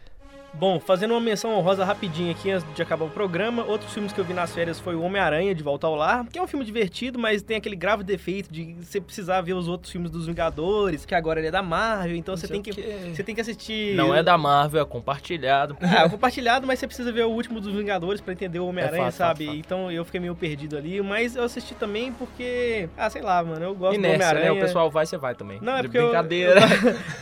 Bom, 0.59 0.81
fazendo 0.81 1.11
uma 1.11 1.21
menção 1.21 1.55
honrosa 1.55 1.85
rapidinho 1.85 2.31
aqui 2.31 2.51
antes 2.51 2.67
de 2.75 2.81
acabar 2.81 3.05
o 3.05 3.11
programa, 3.11 3.63
outros 3.65 3.93
filmes 3.93 4.11
que 4.11 4.19
eu 4.19 4.25
vi 4.25 4.33
nas 4.33 4.55
férias 4.55 4.81
foi 4.81 4.95
o 4.95 5.03
Homem-Aranha 5.03 5.55
de 5.55 5.63
Volta 5.63 5.87
ao 5.87 5.95
Lar, 5.95 6.25
que 6.33 6.39
é 6.39 6.43
um 6.43 6.47
filme 6.47 6.65
divertido, 6.65 7.19
mas 7.19 7.43
tem 7.43 7.59
aquele 7.59 7.77
grave 7.77 8.03
defeito 8.03 8.51
de 8.51 8.75
você 8.81 8.99
precisar 8.99 9.43
ver 9.43 9.53
os 9.53 9.69
outros 9.69 9.93
filmes 9.93 10.11
dos 10.11 10.27
Vingadores, 10.27 11.05
que 11.05 11.15
agora 11.15 11.41
ele 11.41 11.49
é 11.49 11.51
da 11.51 11.63
Marvel, 11.63 12.17
então 12.17 12.35
você 12.35 12.49
tem 12.49 12.63
que 12.63 12.73
você 12.73 13.23
tem 13.23 13.35
que 13.35 13.41
assistir 13.41 13.95
Não 13.95 14.15
é 14.15 14.23
da 14.23 14.39
Marvel, 14.39 14.81
é 14.81 14.85
compartilhado. 14.85 15.77
Ah, 15.97 16.03
é 16.05 16.09
compartilhado, 16.09 16.67
mas 16.67 16.79
você 16.79 16.87
precisa 16.87 17.13
ver 17.13 17.25
o 17.25 17.31
último 17.31 17.61
dos 17.61 17.73
Vingadores 17.73 18.21
para 18.21 18.33
entender 18.33 18.59
o 18.59 18.67
Homem-Aranha, 18.67 19.07
é 19.07 19.11
sabe? 19.11 19.47
Fato, 19.47 19.55
fato. 19.55 19.67
Então 19.67 19.91
eu 19.91 20.05
fiquei 20.05 20.21
meio 20.21 20.35
perdido 20.35 20.77
ali, 20.77 21.01
mas 21.01 21.37
eu 21.37 21.45
assisti 21.45 21.75
também 21.75 22.13
porque, 22.13 22.89
ah, 22.99 23.09
sei 23.09 23.23
lá, 23.23 23.43
mano, 23.43 23.65
eu 23.65 23.75
gosto 23.75 23.95
Inércia, 23.95 24.19
do 24.19 24.23
Homem-Aranha. 24.23 24.53
Né? 24.53 24.59
O 24.59 24.61
pessoal 24.61 24.91
vai, 24.91 25.07
você 25.07 25.17
vai 25.17 25.35
também. 25.35 25.59
Não, 25.63 25.77
é 25.77 25.83
porque 25.83 25.99
brincadeira. 25.99 26.61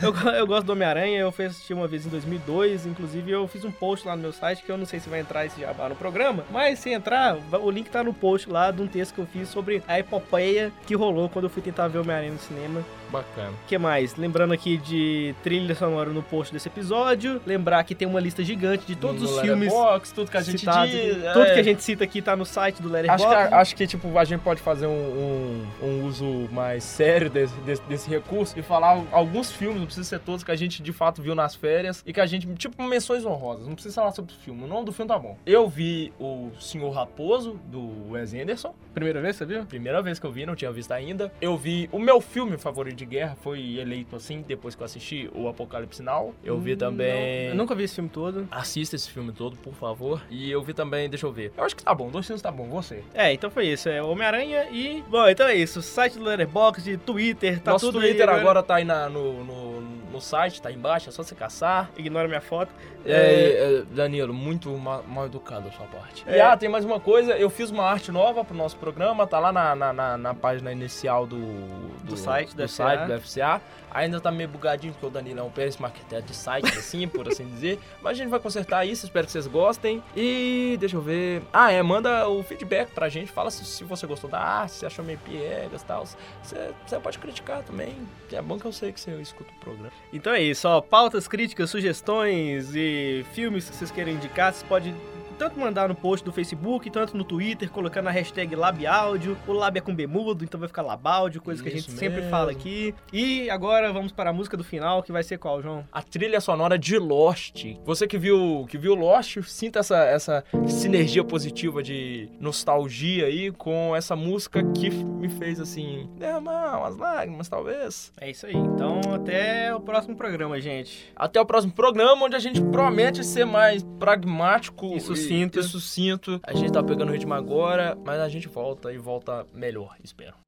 Eu, 0.01 0.09
eu, 0.09 0.15
eu, 0.25 0.31
eu 0.31 0.47
gosto 0.47 0.65
do 0.65 0.73
Homem-Aranha, 0.73 1.19
eu 1.19 1.31
fui 1.31 1.45
assistir 1.45 1.73
uma 1.73 1.87
vez 1.87 2.05
em 2.05 2.09
2002, 2.09 2.85
inclusive 2.85 3.24
eu 3.31 3.47
fiz 3.47 3.63
um 3.63 3.71
post 3.71 4.07
lá 4.07 4.15
no 4.15 4.21
meu 4.21 4.33
site, 4.33 4.63
que 4.63 4.71
eu 4.71 4.77
não 4.77 4.85
sei 4.85 4.99
se 4.99 5.09
vai 5.09 5.19
entrar 5.19 5.45
esse 5.45 5.59
jabá 5.59 5.89
no 5.89 5.95
programa, 5.95 6.45
mas 6.51 6.79
se 6.79 6.91
entrar, 6.91 7.37
o 7.51 7.69
link 7.69 7.89
tá 7.89 8.03
no 8.03 8.13
post 8.13 8.49
lá 8.49 8.71
de 8.71 8.81
um 8.81 8.87
texto 8.87 9.15
que 9.15 9.21
eu 9.21 9.25
fiz 9.25 9.49
sobre 9.49 9.83
a 9.87 9.99
epopeia 9.99 10.71
que 10.85 10.95
rolou 10.95 11.29
quando 11.29 11.45
eu 11.45 11.49
fui 11.49 11.61
tentar 11.61 11.87
ver 11.87 11.99
o 11.99 12.01
Homem-Aranha 12.01 12.33
no 12.33 12.39
cinema. 12.39 12.83
Bacana. 13.15 13.51
O 13.51 13.67
que 13.67 13.77
mais? 13.77 14.15
Lembrando 14.15 14.53
aqui 14.53 14.77
de 14.77 15.33
trilha 15.41 15.73
sonora 15.73 16.09
no 16.09 16.21
post 16.21 16.51
desse 16.51 16.67
episódio. 16.67 17.41
Lembrar 17.45 17.83
que 17.85 17.95
tem 17.95 18.05
uma 18.05 18.19
lista 18.19 18.43
gigante 18.43 18.85
de 18.85 18.95
todos 18.95 19.21
no 19.21 19.29
os 19.29 19.39
filmes. 19.39 19.69
Box, 19.69 20.11
tudo 20.11 20.29
que 20.29 20.35
a 20.35 20.41
gente 20.41 20.59
citados, 20.59 20.91
diz. 20.91 21.15
Tudo 21.31 21.45
é. 21.45 21.53
que 21.53 21.59
a 21.59 21.63
gente 21.63 21.81
cita 21.81 22.03
aqui 22.03 22.21
tá 22.21 22.35
no 22.35 22.45
site 22.45 22.81
do 22.81 22.89
Letterboxd. 22.89 23.33
Acho 23.33 23.47
que, 23.47 23.55
acho 23.55 23.75
que 23.75 23.87
tipo, 23.87 24.17
a 24.17 24.25
gente 24.25 24.41
pode 24.41 24.61
fazer 24.61 24.87
um, 24.87 24.91
um, 24.91 25.65
um 25.81 26.05
uso 26.05 26.49
mais 26.51 26.83
sério 26.83 27.29
desse, 27.29 27.55
desse, 27.61 27.81
desse, 27.83 28.09
recurso 28.09 28.57
e 28.59 28.61
falar 28.61 29.01
alguns 29.11 29.51
filmes, 29.51 29.79
não 29.79 29.85
precisa 29.85 30.07
ser 30.07 30.19
todos, 30.19 30.43
que 30.43 30.51
a 30.51 30.55
gente 30.55 30.83
de 30.83 30.91
fato 30.91 31.21
viu 31.21 31.33
nas 31.33 31.55
férias 31.55 32.03
e 32.05 32.11
que 32.11 32.19
a 32.19 32.25
gente, 32.25 32.47
tipo, 32.55 32.83
menções 32.83 33.25
honrosas. 33.25 33.65
Não 33.65 33.75
precisa 33.75 33.95
falar 33.95 34.11
sobre 34.11 34.33
o 34.33 34.37
filme. 34.37 34.63
O 34.63 34.67
nome 34.67 34.85
do 34.85 34.91
filme 34.91 35.07
tá 35.07 35.17
bom. 35.17 35.37
Eu 35.45 35.69
vi 35.69 36.11
o 36.19 36.51
Senhor 36.59 36.89
Raposo, 36.91 37.59
do 37.65 38.11
Wes 38.11 38.33
Anderson. 38.33 38.75
Primeira 38.93 39.21
vez, 39.21 39.37
você 39.37 39.45
viu? 39.45 39.65
Primeira 39.65 40.01
vez 40.01 40.19
que 40.19 40.25
eu 40.25 40.31
vi, 40.31 40.45
não 40.45 40.55
tinha 40.55 40.71
visto 40.71 40.91
ainda. 40.91 41.31
Eu 41.39 41.57
vi 41.57 41.89
o 41.91 41.99
meu 41.99 42.19
filme 42.19 42.57
favorito 42.57 42.97
de 42.97 43.04
guerra, 43.05 43.35
foi 43.35 43.77
eleito 43.77 44.15
assim 44.15 44.43
depois 44.47 44.75
que 44.75 44.81
eu 44.81 44.85
assisti 44.85 45.29
o 45.33 45.47
Apocalipse 45.47 46.01
Now. 46.01 46.33
Eu 46.43 46.59
vi 46.59 46.73
hum, 46.73 46.77
também. 46.77 47.45
Não, 47.45 47.49
eu 47.51 47.55
nunca 47.55 47.75
vi 47.75 47.83
esse 47.83 47.95
filme 47.95 48.09
todo. 48.09 48.47
Assista 48.51 48.95
esse 48.95 49.09
filme 49.09 49.31
todo, 49.31 49.55
por 49.57 49.73
favor. 49.73 50.21
E 50.29 50.49
eu 50.49 50.61
vi 50.61 50.73
também, 50.73 51.09
deixa 51.09 51.25
eu 51.25 51.31
ver. 51.31 51.51
Eu 51.57 51.63
acho 51.63 51.75
que 51.75 51.83
tá 51.83 51.93
bom, 51.93 52.09
dois 52.09 52.25
filmes 52.25 52.41
tá 52.41 52.51
bom, 52.51 52.67
você. 52.69 53.03
É, 53.13 53.31
então 53.33 53.49
foi 53.49 53.67
isso. 53.67 53.89
É 53.89 54.01
Homem-Aranha 54.01 54.67
e. 54.71 55.03
Bom, 55.09 55.27
então 55.27 55.47
é 55.47 55.55
isso. 55.55 55.81
Site 55.81 56.17
do 56.17 56.23
Letterboxd, 56.23 56.97
Twitter, 56.97 57.59
tá 57.59 57.71
Nosso 57.71 57.87
tudo 57.87 57.99
Twitter 57.99 58.29
aí, 58.29 58.39
agora 58.39 58.63
tá 58.63 58.75
aí 58.75 58.85
na, 58.85 59.09
no, 59.09 59.43
no, 59.43 59.81
no, 60.15 60.21
site, 60.21 60.61
tá 60.61 60.69
aí 60.69 60.75
embaixo, 60.75 61.09
é 61.09 61.11
só 61.11 61.23
você 61.23 61.35
caçar. 61.35 61.89
Ignora 61.97 62.27
minha 62.27 62.41
foto. 62.41 62.71
É, 63.05 63.81
é... 63.81 63.83
Danilo, 63.93 64.33
muito 64.33 64.69
mal, 64.77 65.03
mal, 65.07 65.25
educado 65.25 65.67
a 65.67 65.71
sua 65.71 65.85
parte. 65.85 66.23
É. 66.27 66.37
E 66.37 66.41
ah, 66.41 66.55
tem 66.57 66.69
mais 66.69 66.85
uma 66.85 66.99
coisa, 66.99 67.33
eu 67.33 67.49
fiz 67.49 67.69
uma 67.69 67.83
arte 67.83 68.11
nova 68.11 68.43
pro 68.43 68.55
nosso 68.55 68.77
programa, 68.77 69.27
tá 69.27 69.39
lá 69.39 69.51
na, 69.51 69.75
na, 69.75 69.93
na, 69.93 70.17
na 70.17 70.33
página 70.33 70.71
inicial 70.71 71.27
do, 71.27 71.37
do, 71.37 72.11
do 72.11 72.17
site, 72.17 72.55
do, 72.55 72.63
do 72.63 72.67
site 72.67 73.07
do 73.07 73.21
FCA. 73.21 73.61
Ainda 73.95 74.19
tá 74.19 74.29
meio 74.29 74.49
bugadinho, 74.49 74.91
porque 74.91 75.05
o 75.05 75.09
Danilo 75.09 75.39
é 75.39 75.43
um 75.43 75.49
péssimo 75.49 75.85
arquiteto 75.85 76.27
de 76.27 76.35
site, 76.35 76.67
assim, 76.77 77.07
por 77.07 77.29
assim 77.29 77.47
dizer. 77.47 77.79
Mas 78.01 78.11
a 78.11 78.15
gente 78.15 78.29
vai 78.29 78.41
consertar 78.41 78.85
isso, 78.85 79.05
espero 79.05 79.25
que 79.25 79.31
vocês 79.31 79.47
gostem. 79.47 80.03
E 80.13 80.75
deixa 80.81 80.97
eu 80.97 81.01
ver. 81.01 81.41
Ah, 81.53 81.71
é, 81.71 81.81
manda 81.81 82.27
o 82.27 82.43
feedback 82.43 82.91
pra 82.91 83.07
gente. 83.07 83.31
Fala 83.31 83.49
se, 83.49 83.63
se 83.63 83.85
você 83.85 84.05
gostou 84.05 84.29
da 84.29 84.37
arte, 84.37 84.73
se 84.73 84.85
achou 84.85 85.05
meio 85.05 85.17
piegas 85.19 85.81
e 85.81 85.85
tal. 85.85 86.05
Você, 86.05 86.73
você 86.85 86.99
pode 86.99 87.17
criticar 87.19 87.63
também. 87.63 87.95
É 88.33 88.41
bom 88.41 88.59
que 88.59 88.65
eu 88.65 88.73
sei 88.73 88.91
que 88.91 88.99
você 88.99 89.11
escuta 89.21 89.49
o 89.49 89.59
programa. 89.61 89.93
Então 90.11 90.33
é 90.33 90.41
isso, 90.41 90.67
ó. 90.67 90.81
Pautas, 90.81 91.25
críticas, 91.25 91.69
sugestões 91.69 92.75
e 92.75 93.25
filmes 93.31 93.69
que 93.69 93.77
vocês 93.77 93.91
querem 93.91 94.15
indicar, 94.15 94.51
vocês 94.51 94.67
podem 94.67 94.93
tanto 95.35 95.59
mandar 95.59 95.89
no 95.89 95.95
post 95.95 96.25
do 96.25 96.31
Facebook, 96.31 96.89
tanto 96.89 97.15
no 97.15 97.23
Twitter, 97.23 97.69
colocando 97.69 98.07
a 98.07 98.11
hashtag 98.11 98.55
LabAudio. 98.55 99.37
O 99.47 99.53
Lab 99.53 99.77
é 99.77 99.81
com 99.81 99.93
Bemudo, 99.93 100.43
então 100.43 100.59
vai 100.59 100.67
ficar 100.67 100.81
Labaudio, 100.81 101.41
coisa 101.41 101.61
Isso 101.61 101.63
que 101.63 101.69
a 101.69 101.79
gente 101.79 101.89
mesmo. 101.91 101.99
sempre 101.99 102.29
fala 102.29 102.51
aqui. 102.51 102.93
E 103.11 103.49
agora 103.49 103.91
vamos 103.91 104.11
para 104.11 104.29
a 104.29 104.33
música 104.33 104.57
do 104.57 104.63
final, 104.63 105.03
que 105.03 105.11
vai 105.11 105.23
ser 105.23 105.37
qual, 105.37 105.61
João? 105.61 105.85
A 105.91 106.01
trilha 106.01 106.39
sonora 106.41 106.77
de 106.77 106.97
Lost. 106.97 107.65
Você 107.85 108.07
que 108.07 108.17
viu, 108.17 108.65
que 108.69 108.77
viu 108.77 108.95
Lost, 108.95 109.41
sinta 109.43 109.79
essa, 109.79 109.97
essa 110.05 110.43
sinergia 110.67 111.23
positiva 111.23 111.83
de 111.83 112.29
nostalgia 112.39 113.25
aí 113.25 113.51
com 113.51 113.95
essa 113.95 114.15
música 114.15 114.63
que 114.73 114.89
me 114.89 115.29
fez 115.29 115.59
assim, 115.59 116.09
derramar 116.17 116.79
umas 116.79 116.97
lágrimas, 116.97 117.47
talvez. 117.49 118.11
É 118.19 118.29
isso 118.29 118.45
aí. 118.45 118.55
Então, 118.55 119.01
até 119.13 119.73
o 119.73 119.79
próximo 119.79 120.15
programa, 120.15 120.59
gente. 120.59 121.11
Até 121.15 121.39
o 121.39 121.45
próximo 121.45 121.73
programa, 121.73 122.25
onde 122.25 122.35
a 122.35 122.39
gente 122.39 122.61
promete 122.61 123.23
ser 123.23 123.45
mais 123.45 123.83
pragmático 123.99 124.95
Isso 124.95 125.15
sucinto. 125.27 125.59
E 125.59 125.63
sucinto. 125.63 126.39
A 126.43 126.53
gente 126.53 126.71
tá 126.71 126.83
pegando 126.83 127.09
o 127.09 127.11
ritmo 127.11 127.33
agora, 127.33 127.97
mas 128.05 128.19
a 128.19 128.29
gente 128.29 128.47
volta 128.47 128.93
e 128.93 128.97
volta 128.97 129.45
melhor, 129.53 129.95
espero. 130.03 130.44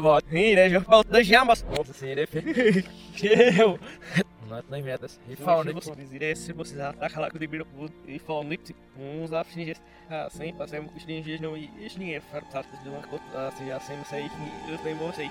Bom. 0.00 0.18
Né? 0.30 0.70
Já 0.70 0.80
falou 0.80 1.04
das 1.04 1.26
jambas. 1.26 1.64
Nossa, 1.64 1.90
assim, 1.90 2.08
ele 2.08 2.22
é 2.22 2.26
feio. 2.26 3.78
Não 4.48 4.58
é 4.58 4.62
nem 4.70 4.82
metas. 4.82 5.20
E 5.28 5.36
fala, 5.36 5.64
né? 5.64 5.72
Se 6.34 6.52
vocês 6.52 6.80
atacam 6.80 7.22
lá 7.22 7.30
com 7.30 7.36
o 7.36 7.40
Dibiro 7.40 7.66
e 8.06 8.18
falam 8.18 8.44
nisso, 8.44 8.74
uns 8.98 9.32
afins 9.32 9.80
assim, 10.08 10.52
passamos 10.52 10.90
com 10.92 10.98
os 10.98 11.40
não 11.40 11.56
e 11.56 11.70
os 11.86 11.96
ninjas 11.96 12.22
fartados 12.30 12.82
de 12.82 12.88
uma 12.88 13.02
coisa 13.02 13.48
assim, 13.48 13.70
assim, 13.70 13.94
sei, 14.08 14.30
eu 14.68 14.78
tenho 14.78 14.96
você. 14.96 15.30